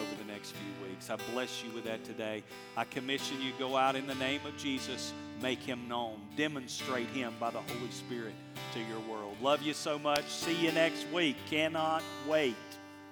over 0.00 0.22
the 0.22 0.32
next 0.32 0.52
few 0.52 0.88
weeks. 0.88 1.10
I 1.10 1.16
bless 1.32 1.62
you 1.62 1.70
with 1.72 1.84
that 1.84 2.04
today. 2.04 2.42
I 2.76 2.84
commission 2.84 3.40
you 3.40 3.52
go 3.58 3.76
out 3.76 3.96
in 3.96 4.06
the 4.06 4.14
name 4.16 4.40
of 4.46 4.56
Jesus, 4.56 5.12
make 5.42 5.60
him 5.60 5.88
known, 5.88 6.20
demonstrate 6.36 7.08
him 7.08 7.34
by 7.40 7.50
the 7.50 7.60
Holy 7.60 7.90
Spirit 7.90 8.34
to 8.72 8.80
your 8.80 9.00
world. 9.00 9.36
Love 9.42 9.62
you 9.62 9.74
so 9.74 9.98
much. 9.98 10.24
See 10.26 10.54
you 10.54 10.72
next 10.72 11.06
week. 11.12 11.36
Cannot 11.48 12.02
wait. 12.28 12.54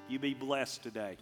You 0.09 0.19
be 0.19 0.35
blessed 0.35 0.83
today. 0.83 1.17